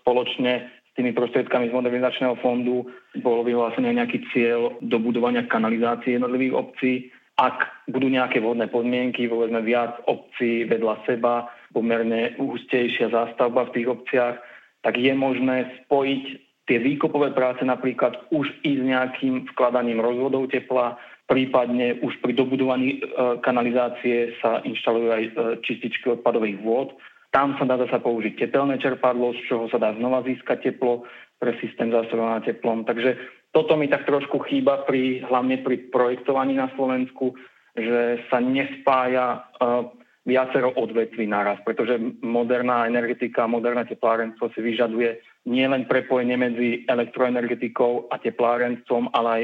spoločne 0.00 0.68
s 0.68 0.90
tými 0.96 1.16
prostriedkami 1.16 1.72
z 1.72 1.76
modernizačného 1.76 2.36
fondu 2.44 2.88
bolo 3.24 3.44
vyhlásený 3.44 3.96
nejaký 3.96 4.24
cieľ 4.32 4.76
do 4.84 4.96
budovania 5.00 5.48
kanalizácie 5.48 6.16
jednotlivých 6.16 6.54
obcí 6.56 6.92
ak 7.38 7.86
budú 7.86 8.10
nejaké 8.10 8.42
vodné 8.42 8.66
podmienky, 8.66 9.30
povedzme 9.30 9.62
viac 9.62 10.02
obcí 10.10 10.66
vedľa 10.66 11.06
seba, 11.06 11.46
pomerne 11.72 12.36
hustejšia 12.40 13.12
zástavba 13.12 13.68
v 13.68 13.74
tých 13.80 13.88
obciach, 13.88 14.36
tak 14.82 14.94
je 14.96 15.12
možné 15.12 15.84
spojiť 15.84 16.24
tie 16.68 16.78
výkopové 16.78 17.32
práce 17.32 17.64
napríklad 17.64 18.28
už 18.28 18.52
i 18.62 18.76
s 18.76 18.82
nejakým 18.84 19.48
vkladaním 19.56 20.04
rozvodov 20.04 20.52
tepla, 20.52 21.00
prípadne 21.24 21.96
už 22.04 22.20
pri 22.20 22.36
dobudovaní 22.36 22.88
e, 22.96 22.98
kanalizácie 23.40 24.36
sa 24.44 24.60
inštalujú 24.64 25.08
aj 25.08 25.22
e, 25.24 25.30
čističky 25.64 26.12
odpadových 26.12 26.60
vôd. 26.60 26.92
Tam 27.32 27.56
sa 27.56 27.64
dá 27.64 27.80
zase 27.80 28.00
použiť 28.00 28.36
tepelné 28.36 28.76
čerpadlo, 28.80 29.32
z 29.36 29.40
čoho 29.48 29.64
sa 29.72 29.80
dá 29.80 29.96
znova 29.96 30.24
získať 30.24 30.72
teplo 30.72 31.08
pre 31.40 31.56
systém 31.60 31.88
zásobovania 31.88 32.44
teplom. 32.44 32.84
Takže 32.84 33.16
toto 33.52 33.76
mi 33.76 33.88
tak 33.88 34.04
trošku 34.04 34.40
chýba 34.48 34.84
pri, 34.84 35.24
hlavne 35.24 35.60
pri 35.64 35.88
projektovaní 35.92 36.56
na 36.56 36.68
Slovensku, 36.76 37.36
že 37.76 38.24
sa 38.32 38.40
nespája 38.42 39.44
uh, 39.60 39.88
viacero 40.28 40.76
odvetví 40.76 41.24
naraz, 41.24 41.56
pretože 41.64 41.96
moderná 42.20 42.84
energetika, 42.84 43.48
moderné 43.48 43.88
teplárenstvo 43.88 44.52
si 44.52 44.60
vyžaduje 44.60 45.24
nielen 45.48 45.88
prepojenie 45.88 46.36
medzi 46.36 46.68
elektroenergetikou 46.84 48.12
a 48.12 48.20
teplárenstvom, 48.20 49.08
ale 49.16 49.28
aj 49.32 49.42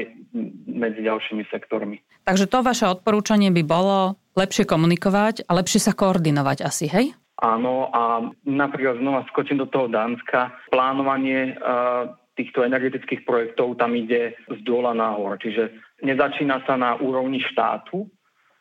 medzi 0.69 1.01
ďalšími 1.01 1.49
sektormi. 1.49 1.97
Takže 2.29 2.45
to 2.45 2.61
vaše 2.61 2.85
odporúčanie 2.85 3.49
by 3.49 3.65
bolo 3.65 4.21
lepšie 4.37 4.69
komunikovať 4.69 5.49
a 5.49 5.57
lepšie 5.57 5.81
sa 5.81 5.97
koordinovať 5.97 6.61
asi, 6.61 6.85
hej? 6.85 7.17
Áno, 7.41 7.89
a 7.91 8.31
napríklad 8.45 9.01
znova 9.01 9.25
skočím 9.27 9.59
do 9.59 9.67
toho 9.67 9.91
Dánska. 9.91 10.55
Plánovanie 10.71 11.57
uh, 11.57 12.13
týchto 12.37 12.63
energetických 12.63 13.27
projektov 13.27 13.75
tam 13.75 13.91
ide 13.97 14.37
z 14.47 14.59
dola 14.63 14.95
nahor. 14.95 15.35
Čiže 15.41 15.73
nezačína 16.05 16.63
sa 16.63 16.79
na 16.79 16.95
úrovni 16.95 17.43
štátu, 17.43 18.07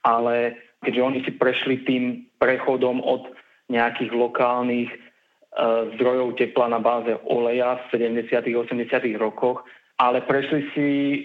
ale 0.02 0.63
keďže 0.85 1.03
oni 1.03 1.20
si 1.25 1.33
prešli 1.35 1.83
tým 1.83 2.29
prechodom 2.37 3.01
od 3.01 3.33
nejakých 3.73 4.12
lokálnych 4.12 4.92
e, 4.92 4.99
zdrojov 5.97 6.37
tepla 6.37 6.68
na 6.68 6.79
báze 6.79 7.16
oleja 7.25 7.81
v 7.88 7.97
70. 7.97 8.29
80. 8.53 8.85
rokoch, 9.16 9.64
ale 9.97 10.20
prešli 10.27 10.61
si 10.77 10.88
e, 10.88 11.18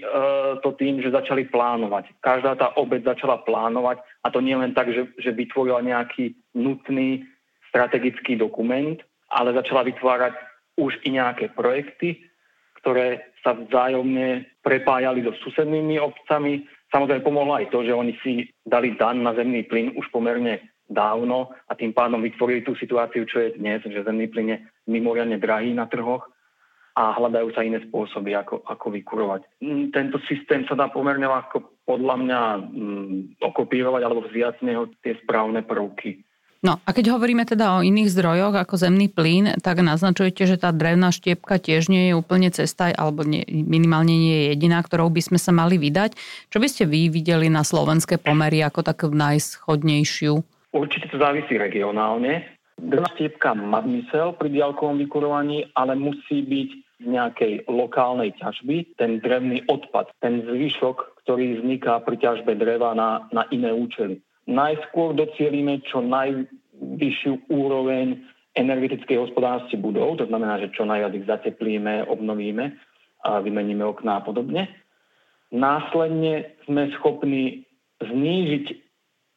to 0.63 0.72
tým, 0.80 1.04
že 1.04 1.12
začali 1.12 1.52
plánovať. 1.52 2.15
Každá 2.24 2.56
tá 2.56 2.67
obec 2.80 3.04
začala 3.04 3.43
plánovať 3.43 4.00
a 4.24 4.28
to 4.32 4.39
nie 4.39 4.56
len 4.56 4.72
tak, 4.72 4.93
že, 4.93 5.12
že 5.19 5.36
vytvorila 5.36 5.84
nejaký 5.84 6.38
nutný 6.56 7.28
strategický 7.69 8.39
dokument, 8.39 8.98
ale 9.30 9.54
začala 9.54 9.86
vytvárať 9.86 10.34
už 10.80 11.04
i 11.06 11.10
nejaké 11.17 11.52
projekty, 11.54 12.24
ktoré 12.80 13.36
sa 13.43 13.56
vzájomne 13.56 14.48
prepájali 14.63 15.24
so 15.28 15.36
susednými 15.43 16.00
obcami. 16.00 16.63
Samozrejme 16.89 17.21
pomohlo 17.21 17.54
aj 17.54 17.69
to, 17.69 17.86
že 17.86 17.93
oni 17.93 18.17
si 18.25 18.49
dali 18.65 18.97
dan 18.97 19.21
na 19.21 19.38
zemný 19.38 19.65
plyn 19.69 19.93
už 19.93 20.10
pomerne 20.10 20.73
dávno 20.89 21.54
a 21.69 21.78
tým 21.78 21.93
pádom 21.93 22.17
vytvorili 22.17 22.65
tú 22.65 22.73
situáciu, 22.73 23.30
čo 23.30 23.45
je 23.45 23.56
dnes, 23.62 23.78
že 23.86 24.02
zemný 24.02 24.25
plyn 24.25 24.47
je 24.49 24.58
mimoriadne 24.89 25.38
drahý 25.38 25.78
na 25.78 25.86
trhoch 25.86 26.25
a 26.97 27.13
hľadajú 27.15 27.54
sa 27.54 27.62
iné 27.62 27.80
spôsoby, 27.86 28.34
ako, 28.34 28.65
ako 28.65 28.86
vykurovať. 28.97 29.41
Mm, 29.62 29.93
tento 29.93 30.17
systém 30.25 30.65
sa 30.65 30.73
dá 30.73 30.89
pomerne 30.89 31.30
ľahko 31.30 31.86
podľa 31.86 32.15
mňa 32.25 32.41
mm, 32.58 33.17
okopírovať 33.39 34.02
alebo 34.02 34.25
vziať 34.25 34.60
z 34.60 34.65
neho 34.65 34.89
tie 35.06 35.13
správne 35.21 35.62
prvky. 35.62 36.25
No 36.60 36.76
a 36.84 36.91
keď 36.91 37.15
hovoríme 37.15 37.48
teda 37.48 37.80
o 37.80 37.86
iných 37.88 38.12
zdrojoch 38.12 38.52
ako 38.52 38.76
zemný 38.76 39.08
plyn, 39.08 39.56
tak 39.63 39.80
naznačujete, 39.80 40.43
že 40.43 40.60
tá 40.60 40.76
drevná 40.76 41.08
štiepka 41.08 41.56
tiež 41.56 41.88
nie 41.88 42.12
je 42.12 42.19
úplne 42.19 42.52
cesta, 42.52 42.91
alebo 42.91 43.24
nie, 43.24 43.48
minimálne 43.48 44.12
nie 44.12 44.36
je 44.36 44.45
jediná, 44.56 44.84
ktorou 44.84 45.08
by 45.08 45.24
sme 45.24 45.39
sa 45.39 45.56
mali 45.56 45.80
vydať. 45.80 46.19
Čo 46.52 46.60
by 46.60 46.67
ste 46.67 46.84
vy 46.84 47.08
videli 47.08 47.48
na 47.48 47.63
slovenské 47.63 48.19
pomery 48.19 48.60
ako 48.60 48.84
takú 48.84 49.08
najschodnejšiu? 49.08 50.36
Určite 50.76 51.08
to 51.08 51.15
závisí 51.15 51.56
regionálne. 51.56 52.43
Drevná 52.76 53.08
štiepka 53.15 53.56
má 53.56 53.80
zmysel 53.80 54.36
pri 54.36 54.52
diálkovom 54.52 55.00
vykurovaní, 55.00 55.72
ale 55.80 55.95
musí 55.95 56.43
byť 56.43 56.69
z 57.00 57.06
nejakej 57.08 57.54
lokálnej 57.72 58.36
ťažby 58.36 59.00
ten 59.00 59.24
drevný 59.24 59.63
odpad, 59.72 60.12
ten 60.19 60.43
zvyšok, 60.43 61.24
ktorý 61.24 61.63
vzniká 61.63 62.04
pri 62.04 62.19
ťažbe 62.19 62.60
dreva 62.60 62.91
na, 62.91 63.32
na 63.32 63.48
iné 63.48 63.72
účely 63.72 64.19
najskôr 64.49 65.13
docielíme 65.13 65.85
čo 65.85 66.01
najvyššiu 66.01 67.53
úroveň 67.53 68.17
energetickej 68.57 69.17
hospodárnosti 69.29 69.77
budov, 69.77 70.17
to 70.17 70.25
znamená, 70.25 70.57
že 70.57 70.73
čo 70.73 70.83
najviac 70.83 71.13
ich 71.13 71.29
zateplíme, 71.29 72.09
obnovíme 72.09 72.73
a 73.23 73.39
vymeníme 73.39 73.85
okná 73.85 74.19
a 74.19 74.25
podobne. 74.25 74.67
Následne 75.53 76.57
sme 76.65 76.89
schopní 76.97 77.65
znížiť 78.01 78.65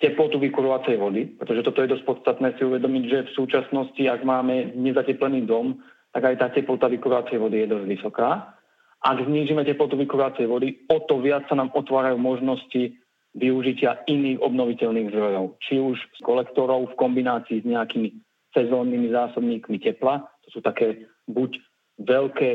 teplotu 0.02 0.42
vykurovacej 0.42 0.96
vody, 0.98 1.30
pretože 1.38 1.62
toto 1.62 1.80
je 1.82 1.92
dosť 1.94 2.04
podstatné 2.04 2.48
si 2.58 2.62
uvedomiť, 2.66 3.02
že 3.06 3.18
v 3.30 3.34
súčasnosti, 3.38 4.02
ak 4.02 4.26
máme 4.26 4.74
nezateplený 4.74 5.46
dom, 5.46 5.78
tak 6.10 6.26
aj 6.26 6.36
tá 6.42 6.46
teplota 6.50 6.90
vykurovacej 6.90 7.38
vody 7.38 7.62
je 7.62 7.70
dosť 7.70 7.86
vysoká. 7.86 8.58
ak 9.02 9.18
znížime 9.26 9.66
teplotu 9.66 9.98
vykurovacej 9.98 10.46
vody, 10.46 10.68
o 10.90 10.98
to 11.06 11.18
viac 11.22 11.46
sa 11.50 11.58
nám 11.58 11.70
otvárajú 11.74 12.18
možnosti 12.18 13.01
využitia 13.32 14.04
iných 14.04 14.44
obnoviteľných 14.44 15.08
zdrojov. 15.08 15.56
Či 15.64 15.80
už 15.80 15.96
z 15.96 16.20
kolektorov 16.20 16.92
v 16.92 16.98
kombinácii 17.00 17.64
s 17.64 17.66
nejakými 17.66 18.12
sezónnymi 18.52 19.08
zásobníkmi 19.08 19.80
tepla, 19.80 20.20
to 20.44 20.48
sú 20.52 20.60
také 20.60 21.08
buď 21.24 21.56
veľké 21.96 22.50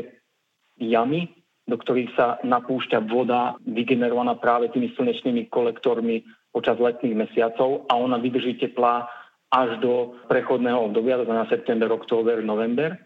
jamy, 0.78 1.34
do 1.66 1.76
ktorých 1.76 2.14
sa 2.14 2.38
napúšťa 2.46 3.02
voda 3.10 3.58
vygenerovaná 3.66 4.38
práve 4.38 4.70
tými 4.70 4.94
slnečnými 4.94 5.50
kolektormi 5.50 6.22
počas 6.54 6.78
letných 6.80 7.28
mesiacov 7.28 7.84
a 7.90 7.98
ona 7.98 8.16
vydrží 8.16 8.56
tepla 8.56 9.10
až 9.48 9.80
do 9.80 10.16
prechodného 10.28 10.92
obdobia, 10.92 11.18
to 11.20 11.26
znamená 11.28 11.44
september, 11.48 11.88
október, 11.92 12.40
november. 12.44 12.96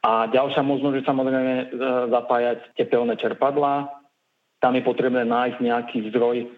A 0.00 0.28
ďalšia 0.32 0.64
možnosť 0.64 0.96
je 0.96 1.08
samozrejme 1.08 1.54
e, 1.60 1.66
zapájať 2.08 2.58
tepelné 2.72 3.20
čerpadlá. 3.20 3.92
Tam 4.60 4.72
je 4.72 4.80
potrebné 4.84 5.28
nájsť 5.28 5.58
nejaký 5.60 5.98
zdroj 6.08 6.48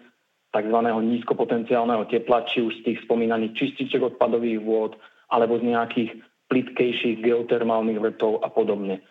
tzv. 0.53 0.77
nízkopotenciálneho 0.77 2.05
tepla, 2.05 2.45
či 2.45 2.61
už 2.61 2.79
z 2.79 2.81
tých 2.85 2.99
spomínaných 3.09 3.57
čističiek 3.57 3.99
odpadových 4.05 4.61
vôd, 4.61 4.93
alebo 5.33 5.57
z 5.57 5.73
nejakých 5.73 6.11
plitkejších 6.53 7.25
geotermálnych 7.25 7.97
vrtov 7.97 8.45
a 8.45 8.53
podobne. 8.53 9.01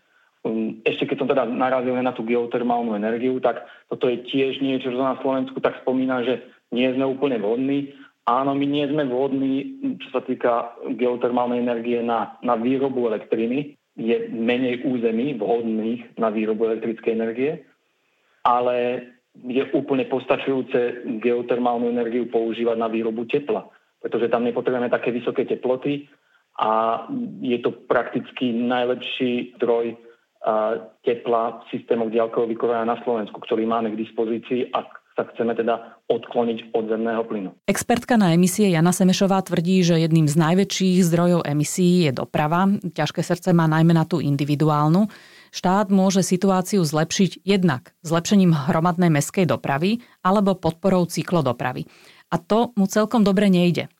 Um, 0.46 0.78
ešte 0.86 1.10
keď 1.10 1.16
som 1.18 1.28
teda 1.30 1.44
narazil 1.46 1.98
na 1.98 2.14
tú 2.14 2.22
geotermálnu 2.22 2.94
energiu, 2.94 3.42
tak 3.42 3.66
toto 3.90 4.06
je 4.06 4.22
tiež 4.22 4.62
niečo, 4.62 4.94
čo 4.94 4.98
na 4.98 5.18
Slovensku 5.18 5.58
tak 5.58 5.82
spomína, 5.82 6.22
že 6.22 6.42
nie 6.70 6.86
sme 6.94 7.06
úplne 7.06 7.42
vhodní. 7.42 7.90
Áno, 8.22 8.54
my 8.54 8.66
nie 8.66 8.86
sme 8.86 9.02
vhodní, 9.06 9.82
čo 9.98 10.08
sa 10.14 10.22
týka 10.22 10.78
geotermálnej 10.94 11.58
energie 11.58 11.98
na, 12.06 12.38
na 12.46 12.54
výrobu 12.54 13.10
elektriny, 13.10 13.74
je 13.98 14.30
menej 14.30 14.86
území 14.88 15.36
vhodných 15.36 16.16
na 16.16 16.32
výrobu 16.32 16.70
elektrickej 16.70 17.12
energie, 17.12 17.52
ale 18.46 19.04
je 19.32 19.64
úplne 19.72 20.04
postačujúce 20.06 21.08
geotermálnu 21.24 21.88
energiu 21.88 22.28
používať 22.28 22.76
na 22.76 22.88
výrobu 22.88 23.24
tepla, 23.24 23.64
pretože 24.00 24.28
tam 24.28 24.44
nepotrebujeme 24.44 24.92
také 24.92 25.08
vysoké 25.08 25.48
teploty 25.48 26.04
a 26.60 27.04
je 27.40 27.56
to 27.64 27.72
prakticky 27.88 28.52
najlepší 28.52 29.56
zdroj 29.56 29.96
tepla 31.06 31.62
systémov 31.70 32.10
ďalkového 32.10 32.50
vykurovania 32.50 32.92
na 32.92 32.98
Slovensku, 33.06 33.38
ktorý 33.40 33.62
máme 33.64 33.94
k 33.94 34.00
dispozícii, 34.02 34.74
ak 34.74 35.00
sa 35.12 35.28
chceme 35.28 35.52
teda 35.52 36.02
odkloniť 36.08 36.72
od 36.72 36.88
zemného 36.88 37.22
plynu. 37.28 37.50
Expertka 37.68 38.16
na 38.16 38.32
emisie 38.32 38.72
Jana 38.72 38.96
Semešová 38.96 39.44
tvrdí, 39.44 39.84
že 39.84 40.00
jedným 40.00 40.24
z 40.24 40.40
najväčších 40.40 41.04
zdrojov 41.04 41.44
emisí 41.44 42.08
je 42.08 42.16
doprava. 42.16 42.64
Ťažké 42.80 43.20
srdce 43.20 43.52
má 43.52 43.68
najmä 43.68 43.92
na 43.92 44.08
tú 44.08 44.24
individuálnu. 44.24 45.04
Štát 45.52 45.92
môže 45.92 46.24
situáciu 46.24 46.80
zlepšiť 46.80 47.44
jednak 47.44 47.92
zlepšením 48.00 48.56
hromadnej 48.72 49.12
meskej 49.12 49.44
dopravy 49.44 50.00
alebo 50.24 50.56
podporou 50.56 51.04
cyklodopravy. 51.04 51.84
A 52.32 52.40
to 52.40 52.72
mu 52.72 52.88
celkom 52.88 53.20
dobre 53.20 53.52
nejde. 53.52 53.92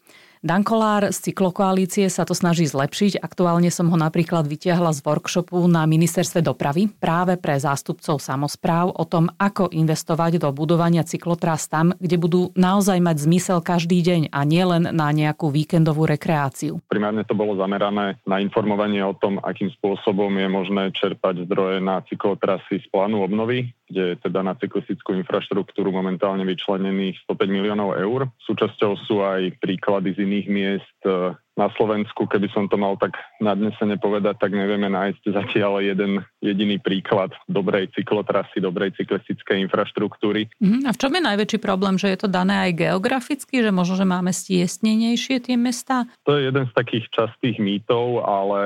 Dan 0.42 0.66
Kolár 0.66 1.14
z 1.14 1.30
cyklokoalície 1.30 2.10
sa 2.10 2.26
to 2.26 2.34
snaží 2.34 2.66
zlepšiť. 2.66 3.22
Aktuálne 3.22 3.70
som 3.70 3.86
ho 3.86 3.94
napríklad 3.94 4.42
vytiahla 4.50 4.90
z 4.90 5.06
workshopu 5.06 5.54
na 5.70 5.86
ministerstve 5.86 6.42
dopravy 6.42 6.90
práve 6.90 7.38
pre 7.38 7.54
zástupcov 7.54 8.18
samozpráv 8.18 8.90
o 8.90 9.06
tom, 9.06 9.30
ako 9.38 9.70
investovať 9.70 10.42
do 10.42 10.50
budovania 10.50 11.06
cyklotrás 11.06 11.70
tam, 11.70 11.94
kde 11.94 12.18
budú 12.18 12.50
naozaj 12.58 12.98
mať 12.98 13.22
zmysel 13.22 13.62
každý 13.62 14.02
deň 14.02 14.34
a 14.34 14.42
nielen 14.42 14.90
na 14.90 15.14
nejakú 15.14 15.46
víkendovú 15.46 16.10
rekreáciu. 16.10 16.82
Primárne 16.90 17.22
to 17.22 17.38
bolo 17.38 17.54
zamerané 17.54 18.18
na 18.26 18.42
informovanie 18.42 18.98
o 18.98 19.14
tom, 19.14 19.38
akým 19.46 19.70
spôsobom 19.78 20.34
je 20.34 20.48
možné 20.50 20.90
čerpať 20.90 21.46
zdroje 21.46 21.78
na 21.78 22.02
cyklotrasy 22.10 22.82
z 22.82 22.86
plánu 22.90 23.22
obnovy 23.22 23.70
kde 23.92 24.16
je 24.16 24.24
teda 24.24 24.40
na 24.40 24.56
cyklistickú 24.56 25.12
infraštruktúru 25.20 25.92
momentálne 25.92 26.48
vyčlenených 26.48 27.20
105 27.28 27.44
miliónov 27.44 28.00
eur. 28.00 28.32
Súčasťou 28.48 28.96
sú 29.04 29.20
aj 29.20 29.60
príklady 29.60 30.16
z 30.16 30.24
iných 30.24 30.31
miest 30.48 31.00
e, 31.04 31.36
na 31.52 31.68
Slovensku, 31.76 32.24
keby 32.24 32.48
som 32.48 32.64
to 32.64 32.80
mal 32.80 32.96
tak 32.96 33.12
nadnesene 33.36 34.00
povedať, 34.00 34.40
tak 34.40 34.56
nevieme 34.56 34.88
nájsť 34.88 35.22
zatiaľ 35.36 35.84
jeden 35.84 36.24
jediný 36.40 36.80
príklad 36.80 37.36
dobrej 37.44 37.92
cyklotrasy, 37.92 38.64
dobrej 38.64 38.96
cyklistickej 38.96 39.60
infraštruktúry. 39.68 40.48
Mm, 40.64 40.88
a 40.88 40.90
v 40.96 41.00
čom 41.00 41.12
je 41.12 41.22
najväčší 41.28 41.58
problém, 41.60 42.00
že 42.00 42.08
je 42.08 42.24
to 42.24 42.28
dané 42.32 42.70
aj 42.70 42.88
geograficky, 42.88 43.60
že 43.60 43.68
možno, 43.68 44.00
že 44.00 44.08
máme 44.08 44.32
stiestnenejšie 44.32 45.44
tie 45.44 45.56
mesta? 45.60 46.08
To 46.24 46.40
je 46.40 46.48
jeden 46.48 46.64
z 46.64 46.72
takých 46.72 47.04
častých 47.12 47.60
mýtov, 47.60 48.24
ale 48.24 48.60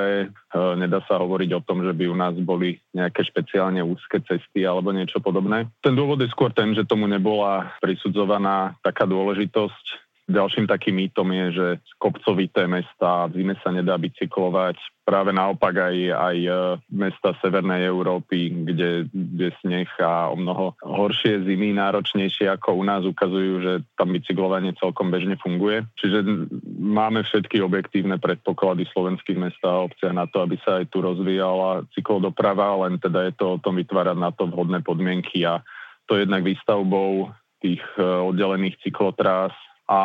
e, 0.55 0.59
nedá 0.79 1.03
sa 1.11 1.19
hovoriť 1.19 1.51
o 1.59 1.65
tom, 1.67 1.83
že 1.83 1.91
by 1.91 2.05
u 2.07 2.15
nás 2.15 2.39
boli 2.39 2.79
nejaké 2.95 3.27
špeciálne 3.27 3.83
úzke 3.83 4.23
cesty 4.23 4.63
alebo 4.63 4.95
niečo 4.95 5.19
podobné. 5.19 5.67
Ten 5.83 5.99
dôvod 5.99 6.23
je 6.23 6.31
skôr 6.31 6.55
ten, 6.55 6.71
že 6.71 6.87
tomu 6.87 7.11
nebola 7.11 7.75
prisudzovaná 7.83 8.79
taká 8.87 9.11
dôležitosť 9.11 10.06
Ďalším 10.27 10.67
takým 10.67 10.99
mýtom 10.99 11.31
je, 11.31 11.47
že 11.55 11.67
kopcovité 12.03 12.67
mesta 12.67 13.31
v 13.31 13.39
zime 13.39 13.55
sa 13.63 13.71
nedá 13.71 13.95
bicyklovať. 13.95 14.75
Práve 15.07 15.31
naopak 15.31 15.71
aj, 15.71 15.97
aj 16.11 16.37
e, 16.43 16.51
mesta 16.91 17.31
Severnej 17.39 17.87
Európy, 17.87 18.51
kde 18.67 19.07
je 19.15 19.51
sneh 19.63 19.87
a 20.03 20.27
o 20.27 20.35
mnoho 20.35 20.75
horšie 20.83 21.47
zimy, 21.47 21.79
náročnejšie 21.79 22.51
ako 22.59 22.75
u 22.75 22.83
nás, 22.83 23.07
ukazujú, 23.07 23.55
že 23.63 23.73
tam 23.95 24.11
bicyklovanie 24.11 24.75
celkom 24.83 25.15
bežne 25.15 25.39
funguje. 25.39 25.87
Čiže 25.95 26.27
máme 26.75 27.23
všetky 27.23 27.63
objektívne 27.63 28.19
predpoklady 28.19 28.83
slovenských 28.91 29.39
mest 29.39 29.63
a 29.63 29.87
obcia 29.87 30.11
na 30.11 30.27
to, 30.27 30.43
aby 30.43 30.59
sa 30.67 30.83
aj 30.83 30.91
tu 30.91 31.07
rozvíjala 31.07 31.87
cyklodoprava, 31.95 32.83
len 32.83 32.99
teda 32.99 33.31
je 33.31 33.33
to 33.39 33.47
o 33.57 33.63
tom 33.63 33.79
vytvárať 33.79 34.19
na 34.19 34.35
to 34.35 34.51
vhodné 34.51 34.83
podmienky 34.83 35.47
a 35.47 35.63
to 36.11 36.19
jednak 36.19 36.43
výstavbou 36.43 37.31
tých 37.63 37.83
e, 37.95 38.03
oddelených 38.03 38.83
cyklotrás 38.83 39.55
a 39.87 40.01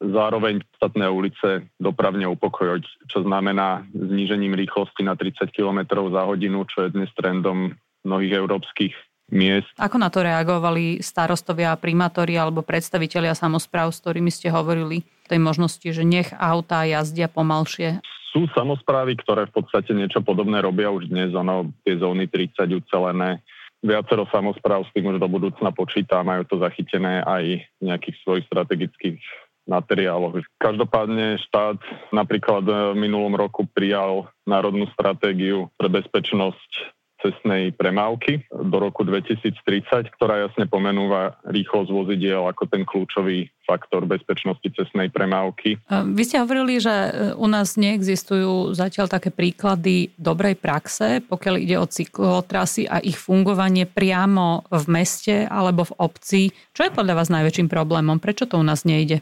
zároveň 0.00 0.60
podstatné 0.60 1.06
ulice 1.08 1.48
dopravne 1.80 2.28
upokojiť, 2.28 2.84
čo 3.08 3.18
znamená 3.24 3.88
znížením 3.92 4.54
rýchlosti 4.54 5.02
na 5.02 5.16
30 5.16 5.50
km 5.50 6.10
za 6.12 6.22
hodinu, 6.28 6.68
čo 6.68 6.86
je 6.86 6.94
dnes 6.94 7.10
trendom 7.16 7.72
mnohých 8.04 8.32
európskych 8.36 8.94
miest. 9.32 9.72
Ako 9.80 9.98
na 9.98 10.12
to 10.12 10.22
reagovali 10.22 11.02
starostovia, 11.02 11.74
primátori 11.74 12.38
alebo 12.38 12.62
predstavitelia 12.62 13.34
samozpráv, 13.34 13.90
s 13.90 13.98
ktorými 14.04 14.30
ste 14.30 14.52
hovorili 14.52 15.02
tej 15.26 15.42
možnosti, 15.42 15.88
že 15.90 16.06
nech 16.06 16.30
autá 16.38 16.86
jazdia 16.86 17.26
pomalšie? 17.26 17.98
Sú 18.30 18.46
samozprávy, 18.52 19.16
ktoré 19.18 19.48
v 19.50 19.64
podstate 19.64 19.96
niečo 19.96 20.20
podobné 20.20 20.60
robia 20.60 20.92
už 20.92 21.08
dnes, 21.10 21.32
ono 21.32 21.72
tie 21.82 21.98
zóny 21.98 22.28
30 22.30 22.68
ucelené 22.78 23.42
viacero 23.84 24.24
samozpráv 24.32 24.86
s 24.86 24.92
tým 24.96 25.12
už 25.12 25.20
do 25.20 25.28
budúcna 25.28 25.72
počíta, 25.72 26.24
majú 26.24 26.46
to 26.48 26.56
zachytené 26.60 27.20
aj 27.24 27.44
v 27.60 27.82
nejakých 27.82 28.16
svojich 28.24 28.44
strategických 28.48 29.20
materiáloch. 29.66 30.46
Každopádne 30.62 31.42
štát 31.50 31.82
napríklad 32.14 32.64
v 32.94 32.96
minulom 32.96 33.34
roku 33.34 33.66
prijal 33.66 34.30
národnú 34.46 34.86
stratégiu 34.94 35.68
pre 35.74 35.90
bezpečnosť 35.90 36.95
cestnej 37.26 37.74
premávky 37.74 38.46
do 38.54 38.76
roku 38.78 39.02
2030, 39.02 40.14
ktorá 40.14 40.46
jasne 40.46 40.70
pomenúva 40.70 41.34
rýchlosť 41.50 41.90
vozidiel 41.90 42.46
ako 42.46 42.70
ten 42.70 42.86
kľúčový 42.86 43.50
faktor 43.66 44.06
bezpečnosti 44.06 44.62
cestnej 44.62 45.10
premávky. 45.10 45.82
Vy 45.90 46.22
ste 46.22 46.38
hovorili, 46.38 46.78
že 46.78 46.94
e, 46.94 47.10
u 47.34 47.50
nás 47.50 47.74
neexistujú 47.74 48.70
zatiaľ 48.78 49.10
také 49.10 49.34
príklady 49.34 50.14
dobrej 50.14 50.54
praxe, 50.62 51.18
pokiaľ 51.26 51.54
ide 51.58 51.76
o 51.82 51.90
cyklotrasy 51.90 52.86
a 52.86 53.02
ich 53.02 53.18
fungovanie 53.18 53.90
priamo 53.90 54.62
v 54.70 54.84
meste 54.86 55.50
alebo 55.50 55.82
v 55.90 55.96
obci. 55.98 56.40
Čo 56.70 56.86
je 56.86 56.94
podľa 56.94 57.18
vás 57.18 57.28
najväčším 57.34 57.66
problémom? 57.66 58.22
Prečo 58.22 58.46
to 58.46 58.62
u 58.62 58.64
nás 58.64 58.86
nejde? 58.86 59.18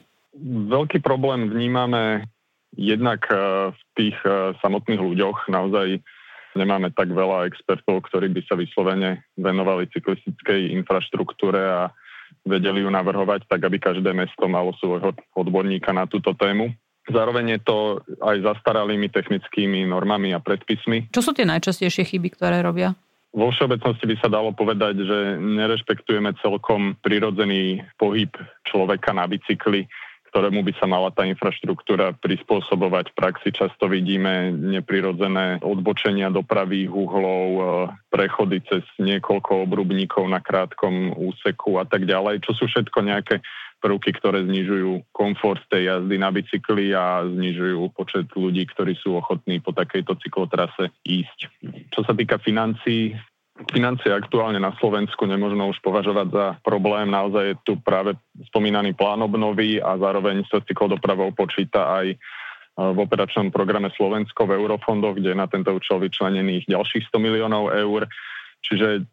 Veľký 0.69 1.01
problém 1.01 1.49
vnímame 1.49 2.29
jednak 2.77 3.25
e, 3.31 3.37
v 3.73 3.81
tých 3.97 4.17
e, 4.27 4.53
samotných 4.61 5.01
ľuďoch. 5.01 5.49
Naozaj 5.49 6.03
nemáme 6.55 6.91
tak 6.95 7.11
veľa 7.11 7.47
expertov, 7.51 8.07
ktorí 8.11 8.31
by 8.31 8.41
sa 8.47 8.55
vyslovene 8.55 9.27
venovali 9.39 9.91
cyklistickej 9.91 10.75
infraštruktúre 10.81 11.61
a 11.61 11.91
vedeli 12.47 12.83
ju 12.83 12.91
navrhovať 12.91 13.47
tak, 13.47 13.63
aby 13.67 13.79
každé 13.79 14.11
mesto 14.15 14.49
malo 14.51 14.75
svojho 14.79 15.15
odborníka 15.35 15.93
na 15.95 16.09
túto 16.09 16.35
tému. 16.35 16.73
Zároveň 17.05 17.61
je 17.61 17.61
to 17.61 17.79
aj 18.25 18.41
zastaralými 18.41 19.13
technickými 19.13 19.85
normami 19.85 20.33
a 20.33 20.41
predpismi. 20.41 21.13
Čo 21.13 21.21
sú 21.21 21.31
tie 21.37 21.45
najčastejšie 21.45 22.17
chyby, 22.17 22.33
ktoré 22.33 22.65
robia? 22.65 22.97
Vo 23.35 23.51
všeobecnosti 23.51 24.07
by 24.07 24.17
sa 24.23 24.31
dalo 24.31 24.55
povedať, 24.55 24.95
že 25.05 25.19
nerešpektujeme 25.43 26.39
celkom 26.39 26.95
prirodzený 27.03 27.83
pohyb 27.99 28.31
človeka 28.63 29.11
na 29.11 29.27
bicykli 29.27 29.91
ktorému 30.35 30.67
by 30.67 30.75
sa 30.83 30.91
mala 30.91 31.15
tá 31.15 31.23
infraštruktúra 31.23 32.11
prispôsobovať. 32.19 33.15
V 33.15 33.19
praxi 33.23 33.55
často 33.55 33.87
vidíme 33.87 34.51
neprirodzené 34.51 35.63
odbočenia 35.63 36.27
dopravých 36.35 36.91
uhlov, 36.91 37.47
e, 37.55 37.63
prechody 38.11 38.59
cez 38.67 38.83
niekoľko 38.99 39.71
obrubníkov 39.71 40.27
na 40.27 40.43
krátkom 40.43 41.15
úseku 41.15 41.79
a 41.79 41.87
tak 41.87 42.11
ďalej, 42.11 42.43
čo 42.43 42.51
sú 42.51 42.67
všetko 42.67 42.99
nejaké 43.07 43.47
prvky, 43.79 44.11
ktoré 44.19 44.43
znižujú 44.43 45.15
komfort 45.15 45.63
tej 45.71 45.87
jazdy 45.87 46.17
na 46.19 46.35
bicykli 46.35 46.91
a 46.91 47.23
znižujú 47.31 47.95
počet 47.95 48.27
ľudí, 48.35 48.67
ktorí 48.75 48.99
sú 48.99 49.15
ochotní 49.15 49.63
po 49.63 49.71
takejto 49.71 50.19
cyklotrase 50.19 50.91
ísť. 51.07 51.39
Čo 51.95 52.03
sa 52.03 52.11
týka 52.11 52.43
financií, 52.43 53.15
financie 53.71 54.11
aktuálne 54.11 54.59
na 54.59 54.75
Slovensku 54.83 55.31
nemôžno 55.31 55.71
už 55.71 55.79
považovať 55.79 56.27
za 56.35 56.47
problém. 56.67 57.07
Naozaj 57.11 57.45
je 57.55 57.57
tu 57.63 57.73
práve 57.79 58.19
spomínaný 58.51 58.99
plán 58.99 59.23
obnovy 59.23 59.79
a 59.79 59.95
zároveň 59.95 60.43
sa 60.51 60.59
cyklodopravou 60.59 61.31
počíta 61.31 62.03
aj 62.03 62.19
v 62.75 62.99
operačnom 62.99 63.55
programe 63.55 63.95
Slovensko 63.95 64.51
v 64.51 64.59
eurofondoch, 64.59 65.15
kde 65.15 65.31
je 65.31 65.39
na 65.39 65.47
tento 65.47 65.71
účel 65.71 66.03
vyčlenených 66.03 66.67
ďalších 66.67 67.07
100 67.07 67.23
miliónov 67.23 67.71
eur. 67.71 68.11
Čiže 68.67 69.07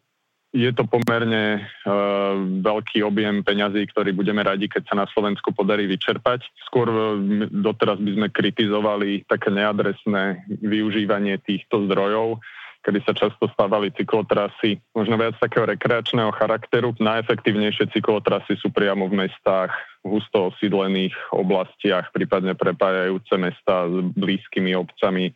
je 0.52 0.70
to 0.76 0.84
pomerne 0.84 1.64
uh, 1.64 2.36
veľký 2.60 3.00
objem 3.00 3.40
peňazí, 3.40 3.88
ktorý 3.88 4.12
budeme 4.12 4.44
radi, 4.44 4.68
keď 4.68 4.84
sa 4.84 4.94
na 5.00 5.06
Slovensku 5.08 5.48
podarí 5.56 5.88
vyčerpať. 5.88 6.44
Skôr 6.68 6.92
uh, 6.92 7.16
doteraz 7.48 7.96
by 7.96 8.10
sme 8.20 8.28
kritizovali 8.28 9.24
také 9.24 9.48
neadresné 9.48 10.44
využívanie 10.60 11.40
týchto 11.40 11.88
zdrojov, 11.88 12.42
kedy 12.82 12.98
sa 13.06 13.14
často 13.14 13.46
stávali 13.54 13.94
cyklotrasy, 13.94 14.82
možno 14.92 15.14
viac 15.14 15.38
takého 15.38 15.64
rekreačného 15.64 16.34
charakteru. 16.34 16.92
Najefektívnejšie 16.98 17.94
cyklotrasy 17.94 18.58
sú 18.58 18.74
priamo 18.74 19.06
v 19.06 19.26
mestách, 19.26 19.70
husto 20.02 20.50
osídlených 20.50 21.14
oblastiach, 21.30 22.10
prípadne 22.10 22.58
prepájajúce 22.58 23.34
mesta 23.38 23.86
s 23.86 23.94
blízkymi 24.18 24.74
obcami 24.74 25.30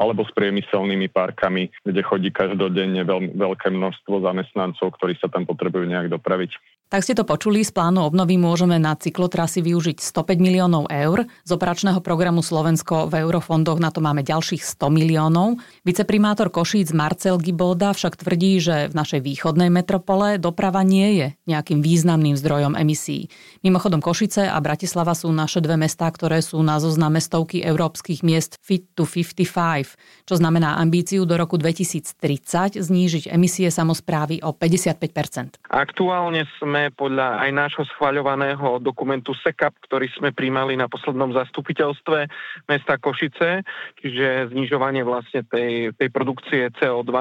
alebo 0.00 0.24
s 0.24 0.32
priemyselnými 0.32 1.12
parkami, 1.12 1.68
kde 1.84 2.00
chodí 2.00 2.28
každodenne 2.32 3.04
veľ, 3.04 3.36
veľké 3.36 3.68
množstvo 3.68 4.24
zamestnancov, 4.24 4.96
ktorí 4.96 5.16
sa 5.20 5.28
tam 5.28 5.44
potrebujú 5.44 5.84
nejak 5.84 6.08
dopraviť. 6.08 6.56
Tak 6.90 7.06
ste 7.06 7.14
to 7.14 7.22
počuli, 7.22 7.62
z 7.62 7.70
plánu 7.70 8.02
obnovy 8.02 8.34
môžeme 8.34 8.74
na 8.74 8.98
cyklotrasy 8.98 9.62
využiť 9.62 10.02
105 10.02 10.42
miliónov 10.42 10.90
eur. 10.90 11.22
Z 11.46 11.54
operačného 11.54 12.02
programu 12.02 12.42
Slovensko 12.42 13.06
v 13.06 13.22
eurofondoch 13.22 13.78
na 13.78 13.94
to 13.94 14.02
máme 14.02 14.26
ďalších 14.26 14.58
100 14.58 14.90
miliónov. 14.90 15.62
Viceprimátor 15.86 16.50
Košíc 16.50 16.90
Marcel 16.90 17.38
Gibolda 17.38 17.94
však 17.94 18.18
tvrdí, 18.18 18.58
že 18.58 18.90
v 18.90 18.98
našej 18.98 19.22
východnej 19.22 19.70
metropole 19.70 20.42
doprava 20.42 20.82
nie 20.82 21.14
je 21.14 21.26
nejakým 21.46 21.78
významným 21.78 22.34
zdrojom 22.34 22.74
emisí. 22.74 23.30
Mimochodom 23.62 24.02
Košice 24.10 24.50
a 24.50 24.58
Bratislava 24.58 25.14
sú 25.14 25.30
naše 25.30 25.62
dve 25.62 25.78
mestá, 25.78 26.10
ktoré 26.10 26.42
sú 26.42 26.58
na 26.66 26.82
zozname 26.82 27.22
stovky 27.22 27.62
európskych 27.62 28.26
miest 28.26 28.58
Fit 28.58 28.90
to 28.98 29.06
55, 29.06 30.26
čo 30.26 30.34
znamená 30.34 30.82
ambíciu 30.82 31.22
do 31.22 31.38
roku 31.38 31.54
2030 31.54 32.74
znížiť 32.74 33.30
emisie 33.30 33.70
samozprávy 33.70 34.42
o 34.42 34.50
55 34.50 35.62
Aktuálne 35.70 36.42
sme 36.58 36.90
podľa 36.90 37.38
aj 37.38 37.50
nášho 37.54 37.86
schvaľovaného 37.94 38.82
dokumentu 38.82 39.30
SECAP, 39.46 39.78
ktorý 39.86 40.10
sme 40.18 40.34
príjmali 40.34 40.74
na 40.74 40.90
poslednom 40.90 41.30
zastupiteľstve 41.30 42.26
mesta 42.66 42.98
Košice, 42.98 43.62
čiže 44.02 44.50
znižovanie 44.50 45.06
vlastne 45.06 45.46
tej, 45.46 45.94
tej 45.94 46.10
produkcie 46.10 46.66
CO2, 46.82 47.14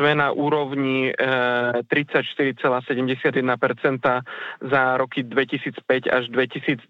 sme 0.00 0.16
na 0.16 0.32
úrovni 0.32 1.12
e, 1.12 1.84
34,71% 1.84 3.44
za 4.64 4.82
roky 4.96 5.20
2005 5.20 6.13
až 6.14 6.30
2020. 6.30 6.86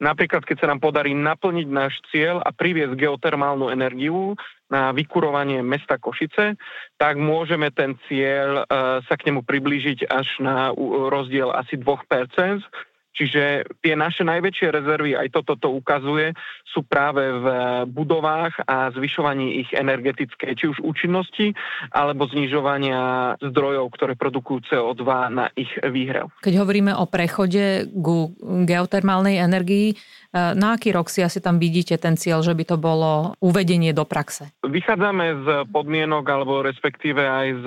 Napríklad, 0.00 0.42
keď 0.48 0.56
sa 0.64 0.70
nám 0.72 0.80
podarí 0.80 1.12
naplniť 1.12 1.68
náš 1.68 2.00
cieľ 2.08 2.40
a 2.40 2.50
priviesť 2.50 2.96
geotermálnu 2.96 3.68
energiu, 3.68 4.32
na 4.72 4.88
vykurovanie 4.88 5.60
mesta 5.60 6.00
Košice, 6.00 6.56
tak 6.96 7.20
môžeme 7.20 7.68
ten 7.68 7.92
cieľ 8.08 8.64
e, 8.64 9.04
sa 9.04 9.14
k 9.20 9.28
nemu 9.28 9.44
priblížiť 9.44 10.08
až 10.08 10.40
na 10.40 10.72
rozdiel 11.12 11.52
asi 11.52 11.76
2%. 11.76 12.64
Čiže 13.12 13.68
tie 13.84 13.92
naše 13.92 14.24
najväčšie 14.24 14.68
rezervy, 14.72 15.12
aj 15.12 15.28
toto 15.36 15.52
to 15.60 15.68
ukazuje, 15.68 16.32
sú 16.64 16.80
práve 16.80 17.20
v 17.20 17.46
budovách 17.92 18.64
a 18.64 18.88
zvyšovaní 18.96 19.60
ich 19.60 19.70
energetickej, 19.76 20.52
či 20.56 20.64
už 20.72 20.80
účinnosti, 20.80 21.52
alebo 21.92 22.24
znižovania 22.32 23.36
zdrojov, 23.44 23.92
ktoré 23.92 24.16
produkujú 24.16 24.72
CO2 24.72 25.04
na 25.28 25.52
ich 25.52 25.68
výhrev. 25.84 26.32
Keď 26.40 26.54
hovoríme 26.56 26.96
o 26.96 27.04
prechode 27.04 27.92
ku 27.92 28.32
geotermálnej 28.40 29.36
energii, 29.44 29.92
na 30.32 30.80
aký 30.80 30.96
rok 30.96 31.12
si 31.12 31.20
asi 31.20 31.44
tam 31.44 31.60
vidíte 31.60 32.00
ten 32.00 32.16
cieľ, 32.16 32.40
že 32.40 32.56
by 32.56 32.64
to 32.64 32.76
bolo 32.80 33.36
uvedenie 33.44 33.92
do 33.92 34.08
praxe? 34.08 34.48
Vychádzame 34.64 35.44
z 35.44 35.46
podmienok, 35.68 36.24
alebo 36.24 36.64
respektíve 36.64 37.20
aj 37.20 37.48
z 37.60 37.66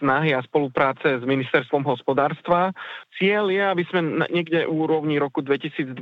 snahy 0.00 0.32
a 0.32 0.40
spolupráce 0.40 1.20
s 1.20 1.24
ministerstvom 1.28 1.84
hospodárstva. 1.84 2.72
Cieľ 3.20 3.52
je, 3.52 3.60
aby 3.60 3.84
sme 3.84 4.00
niekde 4.32 4.64
úrovni 4.70 5.18
roku 5.18 5.42
2026 5.42 5.98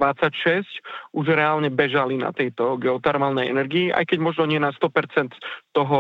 už 1.16 1.26
reálne 1.33 1.72
bežali 1.72 2.20
na 2.20 2.31
tejto 2.37 2.76
geotermálnej 2.76 3.48
energii, 3.48 3.88
aj 3.88 4.04
keď 4.04 4.18
možno 4.20 4.44
nie 4.44 4.61
na 4.61 4.70
100% 4.76 5.33
toho 5.72 5.98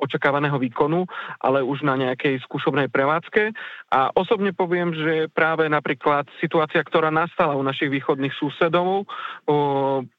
očakávaného 0.00 0.56
výkonu, 0.56 1.04
ale 1.44 1.60
už 1.60 1.84
na 1.84 2.00
nejakej 2.00 2.40
skúšobnej 2.48 2.88
prevádzke. 2.88 3.52
A 3.92 4.10
osobne 4.16 4.56
poviem, 4.56 4.96
že 4.96 5.28
práve 5.30 5.68
napríklad 5.68 6.24
situácia, 6.40 6.80
ktorá 6.80 7.12
nastala 7.12 7.54
u 7.54 7.62
našich 7.62 7.92
východných 7.92 8.32
susedov, 8.34 9.04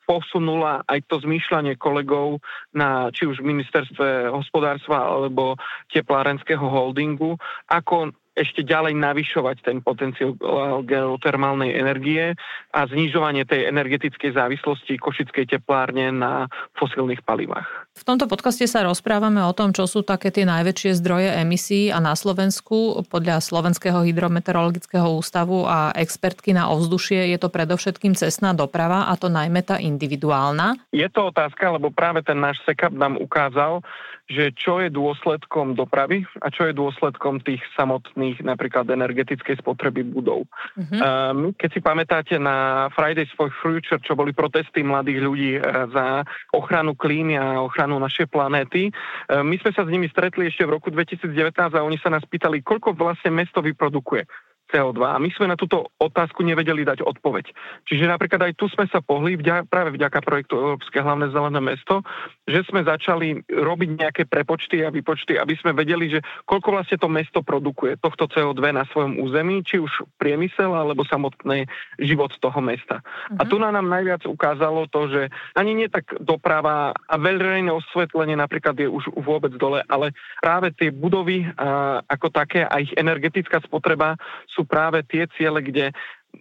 posunula 0.08 0.88
aj 0.88 1.04
to 1.10 1.20
zmýšľanie 1.20 1.76
kolegov 1.76 2.40
na 2.72 3.12
či 3.12 3.28
už 3.28 3.44
ministerstve 3.44 4.32
hospodárstva 4.32 5.04
alebo 5.04 5.60
teplárenského 5.92 6.64
holdingu, 6.64 7.36
ako 7.68 8.16
ešte 8.38 8.62
ďalej 8.62 8.94
navyšovať 8.94 9.66
ten 9.66 9.82
potenciál 9.82 10.38
geotermálnej 10.86 11.74
energie 11.74 12.38
a 12.70 12.86
znižovanie 12.86 13.50
tej 13.50 13.66
energetickej 13.74 14.38
závislosti 14.38 15.02
košickej 15.02 15.58
teplárne 15.58 16.14
na 16.14 16.46
fosilných 16.78 17.26
palivách. 17.26 17.66
V 17.98 18.06
tomto 18.06 18.30
podcaste 18.30 18.70
sa 18.70 18.86
rozprávame 18.86 19.42
o 19.42 19.58
tom, 19.58 19.74
čo 19.74 19.90
sú 19.90 20.06
také 20.06 20.30
tie 20.30 20.46
najväčšie 20.46 21.02
zdroje 21.02 21.34
emisí 21.34 21.90
a 21.90 21.98
na 21.98 22.14
Slovensku 22.14 23.02
podľa 23.10 23.42
Slovenského 23.42 24.06
hydrometeorologického 24.06 25.18
ústavu 25.18 25.66
a 25.66 25.90
expertky 25.98 26.54
na 26.54 26.70
ovzdušie 26.70 27.34
je 27.34 27.38
to 27.42 27.50
predovšetkým 27.50 28.14
cestná 28.14 28.54
doprava 28.54 29.10
a 29.10 29.18
to 29.18 29.34
najmä 29.34 29.66
tá 29.66 29.82
individuálna. 29.82 30.78
Je 30.94 31.10
to 31.10 31.34
otázka, 31.34 31.74
lebo 31.74 31.90
práve 31.90 32.22
ten 32.22 32.38
náš 32.38 32.62
sekap 32.70 32.94
nám 32.94 33.18
ukázal, 33.18 33.82
že 34.28 34.52
čo 34.60 34.84
je 34.84 34.92
dôsledkom 34.92 35.80
dopravy 35.80 36.28
a 36.44 36.52
čo 36.52 36.68
je 36.68 36.76
dôsledkom 36.76 37.40
tých 37.40 37.64
samotných 37.80 38.44
napríklad 38.44 38.84
energetickej 38.92 39.64
spotreby 39.64 40.04
budov. 40.04 40.44
Uh-huh. 40.76 41.00
Um, 41.00 41.56
keď 41.56 41.70
si 41.72 41.80
pamätáte 41.80 42.36
na 42.36 42.88
Fridays 42.92 43.32
for 43.40 43.48
Future, 43.64 44.04
čo 44.04 44.20
boli 44.20 44.36
protesty 44.36 44.84
mladých 44.84 45.20
ľudí 45.24 45.52
uh, 45.58 45.88
za 45.88 46.06
ochranu 46.52 46.92
klímy 47.00 47.40
a 47.40 47.64
ochranu 47.64 47.96
našej 48.04 48.28
planéty, 48.28 48.92
uh, 48.92 49.40
my 49.40 49.56
sme 49.64 49.72
sa 49.72 49.88
s 49.88 49.90
nimi 49.90 50.12
stretli 50.12 50.52
ešte 50.52 50.68
v 50.68 50.76
roku 50.76 50.92
2019 50.92 51.32
a 51.56 51.86
oni 51.88 51.96
sa 52.04 52.12
nás 52.12 52.24
pýtali, 52.28 52.60
koľko 52.68 53.00
vlastne 53.00 53.32
mesto 53.32 53.64
vyprodukuje. 53.64 54.28
CO2 54.68 55.00
a 55.00 55.18
my 55.18 55.30
sme 55.32 55.48
na 55.48 55.58
túto 55.58 55.90
otázku 56.00 56.44
nevedeli 56.44 56.84
dať 56.84 57.04
odpoveď. 57.04 57.52
Čiže 57.88 58.06
napríklad 58.08 58.52
aj 58.52 58.54
tu 58.60 58.68
sme 58.68 58.86
sa 58.92 59.00
pohli 59.00 59.40
vďa, 59.40 59.68
práve 59.68 59.96
vďaka 59.96 60.20
projektu 60.20 60.60
Európske 60.60 61.00
hlavné 61.00 61.32
zelené 61.32 61.60
mesto, 61.64 62.04
že 62.44 62.68
sme 62.68 62.84
začali 62.84 63.48
robiť 63.48 63.90
nejaké 63.96 64.24
prepočty 64.28 64.84
a 64.84 64.92
výpočty, 64.92 65.40
aby 65.40 65.56
sme 65.56 65.72
vedeli, 65.72 66.12
že 66.12 66.20
koľko 66.44 66.70
vlastne 66.76 67.00
to 67.00 67.08
mesto 67.08 67.40
produkuje 67.40 67.96
tohto 68.00 68.28
CO2 68.28 68.60
na 68.76 68.84
svojom 68.92 69.24
území, 69.24 69.64
či 69.64 69.80
už 69.80 70.04
priemysel 70.20 70.76
alebo 70.76 71.08
samotný 71.08 71.64
život 72.04 72.36
toho 72.44 72.60
mesta. 72.60 73.00
Uh-huh. 73.00 73.40
A 73.40 73.44
mhm. 73.46 73.50
tu 73.50 73.56
na 73.60 73.70
nám 73.72 73.88
najviac 73.88 74.28
ukázalo 74.28 74.92
to, 74.92 75.08
že 75.08 75.22
ani 75.56 75.74
nie 75.74 75.88
tak 75.88 76.12
doprava 76.20 76.92
a 76.92 77.16
verejné 77.16 77.72
osvetlenie 77.72 78.36
napríklad 78.36 78.76
je 78.76 78.92
už 78.92 79.16
vôbec 79.16 79.56
dole, 79.56 79.80
ale 79.88 80.12
práve 80.44 80.76
tie 80.76 80.92
budovy 80.92 81.48
a, 81.56 82.02
ako 82.04 82.28
také 82.30 82.68
a 82.68 82.84
ich 82.84 82.92
energetická 82.98 83.64
spotreba 83.64 84.20
sú 84.58 84.66
práve 84.66 85.06
tie 85.06 85.30
ciele, 85.38 85.62
kde 85.62 85.94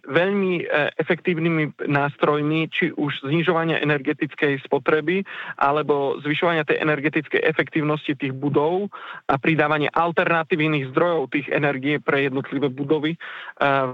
veľmi 0.05 0.61
e, 0.61 0.63
efektívnymi 0.99 1.87
nástrojmi, 1.89 2.69
či 2.69 2.93
už 2.93 3.25
znižovania 3.25 3.81
energetickej 3.81 4.61
spotreby, 4.61 5.25
alebo 5.57 6.19
zvyšovania 6.21 6.67
tej 6.67 6.81
energetickej 6.83 7.41
efektívnosti 7.41 8.13
tých 8.13 8.33
budov 8.35 8.91
a 9.25 9.39
pridávanie 9.39 9.89
alternatívnych 9.89 10.91
zdrojov 10.93 11.33
tých 11.33 11.47
energie 11.49 11.97
pre 11.97 12.29
jednotlivé 12.29 12.69
budovy 12.69 13.15
e, 13.15 13.19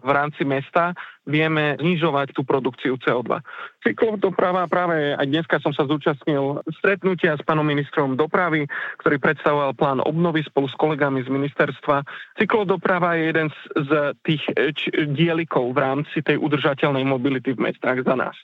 v 0.02 0.10
rámci 0.10 0.44
mesta, 0.44 0.98
vieme 1.24 1.80
znižovať 1.80 2.36
tú 2.36 2.44
produkciu 2.44 3.00
CO2. 3.00 3.40
Cyklodoprava 3.84 4.68
práve 4.68 5.16
aj 5.16 5.28
dneska 5.28 5.60
som 5.64 5.72
sa 5.72 5.88
zúčastnil 5.88 6.60
stretnutia 6.80 7.40
s 7.40 7.44
pánom 7.44 7.64
ministrom 7.64 8.20
dopravy, 8.20 8.68
ktorý 9.04 9.20
predstavoval 9.20 9.72
plán 9.76 10.00
obnovy 10.04 10.44
spolu 10.44 10.68
s 10.68 10.76
kolegami 10.76 11.24
z 11.24 11.30
ministerstva. 11.32 12.04
Cyklodoprava 12.40 13.16
je 13.16 13.24
jeden 13.32 13.48
z, 13.76 13.90
tých 14.28 14.44
č, 14.76 14.92
dielikov 15.16 15.72
v 15.72 15.82
rámci 15.82 16.20
tej 16.20 16.40
udržateľnej 16.40 17.08
mobility 17.08 17.56
v 17.56 17.72
mestách 17.72 18.04
za 18.04 18.16
nás. 18.16 18.36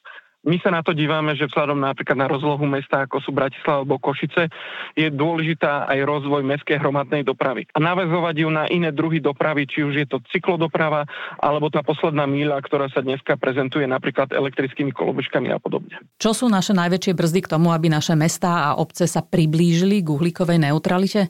My 0.48 0.56
sa 0.64 0.72
na 0.72 0.80
to 0.80 0.96
dívame, 0.96 1.36
že 1.36 1.52
vzhľadom 1.52 1.84
napríklad 1.84 2.16
na 2.16 2.32
rozlohu 2.32 2.64
mesta, 2.64 3.04
ako 3.04 3.20
sú 3.20 3.36
Bratislava 3.36 3.84
alebo 3.84 4.00
Košice, 4.00 4.48
je 4.96 5.12
dôležitá 5.12 5.84
aj 5.92 6.00
rozvoj 6.08 6.48
mestskej 6.48 6.80
hromadnej 6.80 7.28
dopravy. 7.28 7.68
A 7.76 7.84
navezovať 7.84 8.36
ju 8.40 8.48
na 8.48 8.64
iné 8.72 8.96
druhy 8.96 9.20
dopravy, 9.20 9.68
či 9.68 9.84
už 9.84 9.94
je 10.00 10.08
to 10.08 10.24
cyklodoprava, 10.32 11.04
alebo 11.44 11.68
tá 11.68 11.84
posledná 11.84 12.24
míľa, 12.24 12.64
ktorá 12.64 12.88
sa 12.88 13.04
dneska 13.04 13.36
prezentuje 13.36 13.84
napríklad 13.84 14.32
elektrickými 14.32 14.96
kolobežkami 14.96 15.52
a 15.52 15.60
podobne. 15.60 16.00
Čo 16.24 16.32
sú 16.32 16.46
naše 16.48 16.72
najväčšie 16.72 17.12
brzdy 17.20 17.40
k 17.44 17.52
tomu, 17.52 17.76
aby 17.76 17.92
naše 17.92 18.16
mestá 18.16 18.72
a 18.72 18.80
obce 18.80 19.12
sa 19.12 19.20
priblížili 19.20 20.00
k 20.00 20.08
uhlíkovej 20.08 20.56
neutralite? 20.56 21.28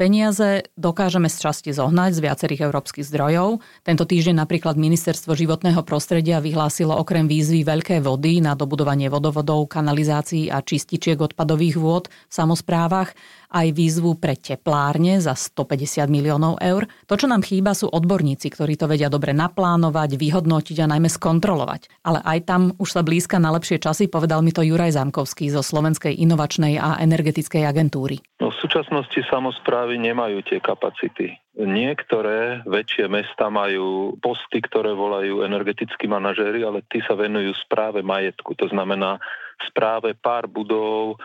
Peniaze 0.00 0.64
dokážeme 0.80 1.28
z 1.28 1.36
časti 1.44 1.76
zohnať 1.76 2.16
z 2.16 2.24
viacerých 2.24 2.72
európskych 2.72 3.04
zdrojov. 3.04 3.60
Tento 3.84 4.08
týždeň 4.08 4.32
napríklad 4.32 4.80
Ministerstvo 4.80 5.36
životného 5.36 5.84
prostredia 5.84 6.40
vyhlásilo 6.40 6.96
okrem 6.96 7.28
výzvy 7.28 7.68
veľké 7.68 8.00
vody 8.00 8.40
na 8.40 8.56
dobudovanie 8.56 9.12
vodovodov, 9.12 9.68
kanalizácií 9.68 10.48
a 10.48 10.64
čističiek 10.64 11.20
odpadových 11.20 11.76
vôd 11.76 12.08
v 12.08 12.32
samozprávach 12.32 13.12
aj 13.50 13.66
výzvu 13.74 14.16
pre 14.16 14.38
teplárne 14.38 15.18
za 15.18 15.34
150 15.34 16.06
miliónov 16.06 16.62
eur. 16.62 16.86
To, 17.10 17.14
čo 17.18 17.26
nám 17.26 17.42
chýba, 17.42 17.74
sú 17.74 17.90
odborníci, 17.90 18.46
ktorí 18.48 18.78
to 18.78 18.86
vedia 18.86 19.10
dobre 19.10 19.34
naplánovať, 19.34 20.14
vyhodnotiť 20.14 20.86
a 20.86 20.90
najmä 20.96 21.10
skontrolovať. 21.10 21.90
Ale 22.06 22.22
aj 22.22 22.38
tam 22.46 22.62
už 22.78 22.88
sa 22.94 23.02
blízka 23.02 23.42
na 23.42 23.50
lepšie 23.50 23.82
časy, 23.82 24.06
povedal 24.06 24.40
mi 24.46 24.54
to 24.54 24.62
Juraj 24.62 24.94
Zamkovský 24.94 25.50
zo 25.50 25.60
Slovenskej 25.66 26.14
inovačnej 26.14 26.78
a 26.78 27.02
energetickej 27.02 27.66
agentúry. 27.66 28.22
No, 28.40 28.48
v 28.48 28.56
súčasnosti 28.56 29.20
samozprávy 29.28 30.00
nemajú 30.00 30.40
tie 30.46 30.62
kapacity. 30.62 31.34
Niektoré 31.60 32.64
väčšie 32.64 33.10
mesta 33.10 33.52
majú 33.52 34.16
posty, 34.22 34.64
ktoré 34.64 34.96
volajú 34.96 35.44
energetickí 35.44 36.08
manažéri, 36.08 36.64
ale 36.64 36.80
tí 36.88 37.04
sa 37.04 37.12
venujú 37.18 37.52
správe 37.60 38.00
majetku. 38.00 38.56
To 38.56 38.70
znamená 38.72 39.20
správe 39.68 40.16
pár 40.16 40.48
budov, 40.48 41.20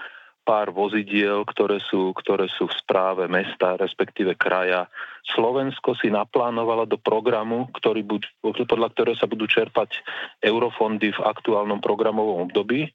pár 0.45 0.69
vozidiel, 0.69 1.41
ktoré 1.49 1.81
sú, 1.81 2.13
ktoré 2.13 2.45
sú 2.53 2.69
v 2.69 2.77
správe 2.77 3.25
mesta, 3.25 3.73
respektíve 3.75 4.37
kraja. 4.37 4.85
Slovensko 5.33 5.97
si 5.97 6.13
naplánovalo 6.13 6.85
do 6.85 7.01
programu, 7.01 7.65
ktorý 7.73 8.05
buď, 8.05 8.21
podľa 8.69 8.93
ktorého 8.93 9.17
sa 9.17 9.25
budú 9.25 9.49
čerpať 9.49 10.05
eurofondy 10.45 11.17
v 11.17 11.19
aktuálnom 11.25 11.81
programovom 11.81 12.45
období, 12.45 12.85
e, 12.85 12.89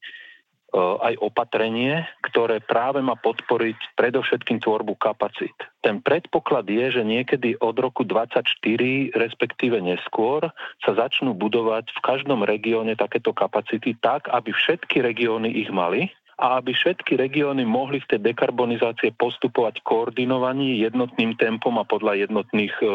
aj 0.79 1.19
opatrenie, 1.19 2.07
ktoré 2.23 2.63
práve 2.63 3.03
má 3.03 3.19
podporiť 3.19 3.99
predovšetkým 3.99 4.63
tvorbu 4.63 4.95
kapacít. 4.95 5.53
Ten 5.83 5.99
predpoklad 5.99 6.71
je, 6.71 6.95
že 6.95 7.03
niekedy 7.03 7.59
od 7.59 7.75
roku 7.75 8.07
2024, 8.07 9.11
respektíve 9.11 9.75
neskôr, 9.83 10.47
sa 10.87 10.91
začnú 10.95 11.35
budovať 11.35 11.91
v 11.91 11.99
každom 11.99 12.47
regióne 12.47 12.95
takéto 12.95 13.35
kapacity 13.35 13.99
tak, 13.99 14.31
aby 14.31 14.55
všetky 14.55 15.03
regióny 15.03 15.51
ich 15.51 15.67
mali 15.67 16.07
a 16.41 16.57
aby 16.57 16.73
všetky 16.73 17.21
regióny 17.21 17.61
mohli 17.69 18.01
v 18.01 18.17
tej 18.17 18.33
dekarbonizácie 18.33 19.13
postupovať 19.13 19.85
koordinovaní 19.85 20.81
jednotným 20.81 21.37
tempom 21.37 21.77
a 21.77 21.85
podľa 21.85 22.25
jednotných 22.25 22.73
e, 22.81 22.85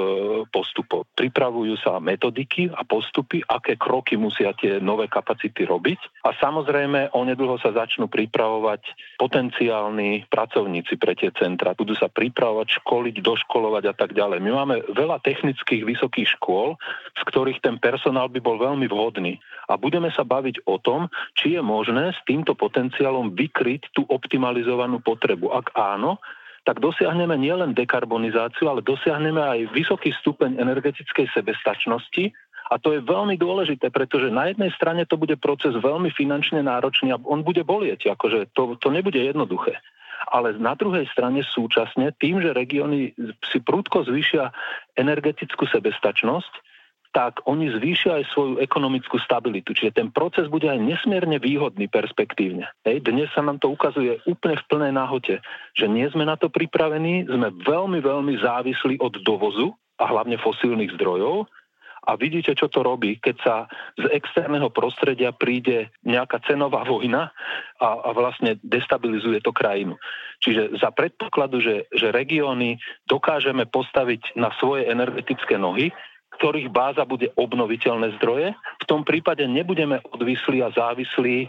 postupov. 0.51 1.07
Pripravujú 1.14 1.78
sa 1.78 2.03
metodiky 2.03 2.66
a 2.74 2.82
postupy, 2.82 3.47
aké 3.47 3.78
kroky 3.78 4.18
musia 4.18 4.51
tie 4.59 4.82
nové 4.82 5.07
kapacity 5.07 5.62
robiť 5.62 6.26
a 6.26 6.34
samozrejme 6.34 7.14
onedlho 7.14 7.55
sa 7.62 7.70
začnú 7.70 8.11
pripravovať 8.11 8.82
potenciálni 9.14 10.26
pracovníci 10.26 10.99
pre 10.99 11.14
tie 11.14 11.30
centra. 11.38 11.78
Budú 11.78 11.94
sa 11.94 12.11
pripravovať, 12.11 12.82
školiť, 12.82 13.22
doškolovať 13.22 13.84
a 13.86 13.94
tak 13.94 14.11
ďalej. 14.11 14.42
My 14.42 14.51
máme 14.59 14.74
veľa 14.90 15.22
technických 15.22 15.86
vysokých 15.86 16.34
škôl, 16.34 16.74
z 17.14 17.22
ktorých 17.30 17.62
ten 17.62 17.78
personál 17.78 18.26
by 18.26 18.42
bol 18.42 18.59
veľmi 18.59 18.90
vhodný. 18.90 19.38
A 19.70 19.78
budeme 19.78 20.11
sa 20.11 20.26
baviť 20.26 20.66
o 20.66 20.82
tom, 20.82 21.07
či 21.38 21.55
je 21.55 21.62
možné 21.62 22.11
s 22.11 22.20
týmto 22.26 22.59
potenciálom 22.59 23.36
vykryť 23.37 23.93
tú 23.93 24.09
optimalizovanú 24.09 25.05
potrebu. 25.05 25.53
Ak 25.53 25.76
áno, 25.76 26.16
tak 26.66 26.82
dosiahneme 26.82 27.39
nielen 27.39 27.78
dekarbonizáciu, 27.78 28.66
ale 28.66 28.82
dosiahneme 28.82 29.39
aj 29.39 29.70
vysoký 29.70 30.11
stupeň 30.18 30.59
energetickej 30.59 31.30
sebestačnosti. 31.30 32.34
A 32.66 32.82
to 32.82 32.99
je 32.99 33.07
veľmi 33.07 33.39
dôležité, 33.39 33.95
pretože 33.95 34.26
na 34.34 34.51
jednej 34.51 34.74
strane 34.74 35.07
to 35.07 35.14
bude 35.14 35.39
proces 35.39 35.78
veľmi 35.78 36.11
finančne 36.11 36.66
náročný 36.66 37.14
a 37.14 37.22
on 37.22 37.47
bude 37.47 37.62
bolieť, 37.62 38.11
akože 38.11 38.51
to, 38.59 38.74
to 38.82 38.91
nebude 38.91 39.14
jednoduché. 39.14 39.78
Ale 40.26 40.59
na 40.59 40.74
druhej 40.74 41.07
strane 41.14 41.47
súčasne 41.47 42.11
tým, 42.18 42.43
že 42.43 42.51
regióny 42.51 43.14
si 43.47 43.59
prúdko 43.62 44.03
zvýšia 44.11 44.51
energetickú 44.99 45.70
sebestačnosť, 45.70 46.51
tak 47.17 47.41
oni 47.49 47.73
zvýšia 47.73 48.21
aj 48.21 48.25
svoju 48.37 48.53
ekonomickú 48.61 49.17
stabilitu. 49.25 49.73
Čiže 49.73 50.05
ten 50.05 50.12
proces 50.12 50.53
bude 50.53 50.69
aj 50.69 50.77
nesmierne 50.77 51.41
výhodný 51.41 51.89
perspektívne. 51.89 52.69
Hej, 52.85 53.09
dnes 53.09 53.33
sa 53.33 53.41
nám 53.41 53.57
to 53.57 53.73
ukazuje 53.73 54.21
úplne 54.29 54.61
v 54.61 54.67
plnej 54.69 54.93
náhote, 54.93 55.41
že 55.73 55.87
nie 55.89 56.05
sme 56.12 56.29
na 56.29 56.37
to 56.37 56.53
pripravení, 56.53 57.25
sme 57.25 57.57
veľmi, 57.64 58.05
veľmi 58.05 58.37
závislí 58.45 59.01
od 59.01 59.17
dovozu 59.25 59.73
a 59.97 60.05
hlavne 60.05 60.37
fosílnych 60.37 60.93
zdrojov 61.01 61.49
a 62.07 62.14
vidíte, 62.14 62.55
čo 62.55 62.71
to 62.71 62.87
robí, 62.87 63.19
keď 63.19 63.37
sa 63.43 63.55
z 63.99 64.07
externého 64.14 64.71
prostredia 64.71 65.35
príde 65.35 65.91
nejaká 66.07 66.39
cenová 66.47 66.87
vojna 66.87 67.35
a, 67.83 67.89
a 67.99 68.11
vlastne 68.14 68.61
destabilizuje 68.62 69.43
to 69.43 69.51
krajinu. 69.51 69.99
Čiže 70.39 70.79
za 70.79 70.95
predpokladu, 70.95 71.59
že, 71.59 71.91
že 71.91 72.14
regióny 72.14 72.79
dokážeme 73.11 73.67
postaviť 73.67 74.39
na 74.39 74.55
svoje 74.61 74.87
energetické 74.87 75.59
nohy, 75.59 75.91
ktorých 76.37 76.68
báza 76.68 77.09
bude 77.09 77.32
obnoviteľné 77.34 78.20
zdroje. 78.20 78.53
V 78.55 78.84
tom 78.84 79.03
prípade 79.03 79.43
nebudeme 79.49 79.99
odvislí 80.12 80.61
a 80.61 80.70
závislí 80.70 81.37
e, 81.45 81.49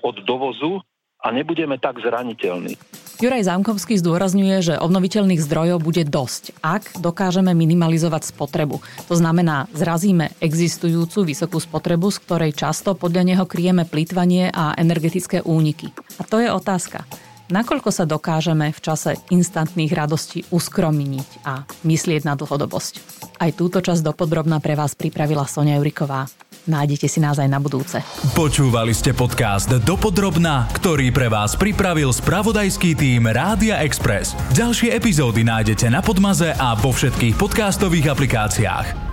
od 0.00 0.16
dovozu 0.24 0.80
a 1.20 1.28
nebudeme 1.28 1.76
tak 1.76 2.00
zraniteľní. 2.00 2.80
Juraj 3.20 3.44
Zámkovský 3.44 4.00
zdôrazňuje, 4.00 4.56
že 4.64 4.80
obnoviteľných 4.80 5.44
zdrojov 5.44 5.84
bude 5.84 6.08
dosť, 6.08 6.56
ak 6.64 6.96
dokážeme 7.04 7.52
minimalizovať 7.52 8.32
spotrebu. 8.32 8.80
To 9.12 9.14
znamená, 9.14 9.68
zrazíme 9.76 10.32
existujúcu 10.40 11.28
vysokú 11.28 11.60
spotrebu, 11.60 12.08
z 12.08 12.18
ktorej 12.24 12.56
často 12.56 12.96
podľa 12.96 13.28
neho 13.28 13.44
kryjeme 13.44 13.84
plýtvanie 13.84 14.48
a 14.48 14.72
energetické 14.80 15.44
úniky. 15.44 15.92
A 16.16 16.24
to 16.24 16.40
je 16.40 16.48
otázka. 16.48 17.04
Nakoľko 17.50 17.90
sa 17.90 18.06
dokážeme 18.06 18.70
v 18.70 18.78
čase 18.78 19.18
instantných 19.34 19.90
radostí 19.90 20.46
uskromniť 20.54 21.42
a 21.42 21.66
myslieť 21.82 22.22
na 22.22 22.38
dlhodobosť? 22.38 23.02
Aj 23.42 23.50
túto 23.50 23.82
časť 23.82 24.06
dopodrobná 24.06 24.62
pre 24.62 24.78
vás 24.78 24.94
pripravila 24.94 25.50
Sonia 25.50 25.74
Juriková. 25.82 26.30
Nájdete 26.70 27.10
si 27.10 27.18
nás 27.18 27.42
aj 27.42 27.50
na 27.50 27.58
budúce. 27.58 27.98
Počúvali 28.38 28.94
ste 28.94 29.10
podcast 29.10 29.66
Dopodrobná, 29.82 30.70
ktorý 30.78 31.10
pre 31.10 31.26
vás 31.26 31.58
pripravil 31.58 32.14
spravodajský 32.14 32.94
tým 32.94 33.26
Rádia 33.26 33.82
Express. 33.82 34.38
Ďalšie 34.54 34.94
epizódy 34.94 35.42
nájdete 35.42 35.90
na 35.90 36.04
Podmaze 36.04 36.54
a 36.54 36.78
vo 36.78 36.94
všetkých 36.94 37.34
podcastových 37.34 38.14
aplikáciách. 38.14 39.09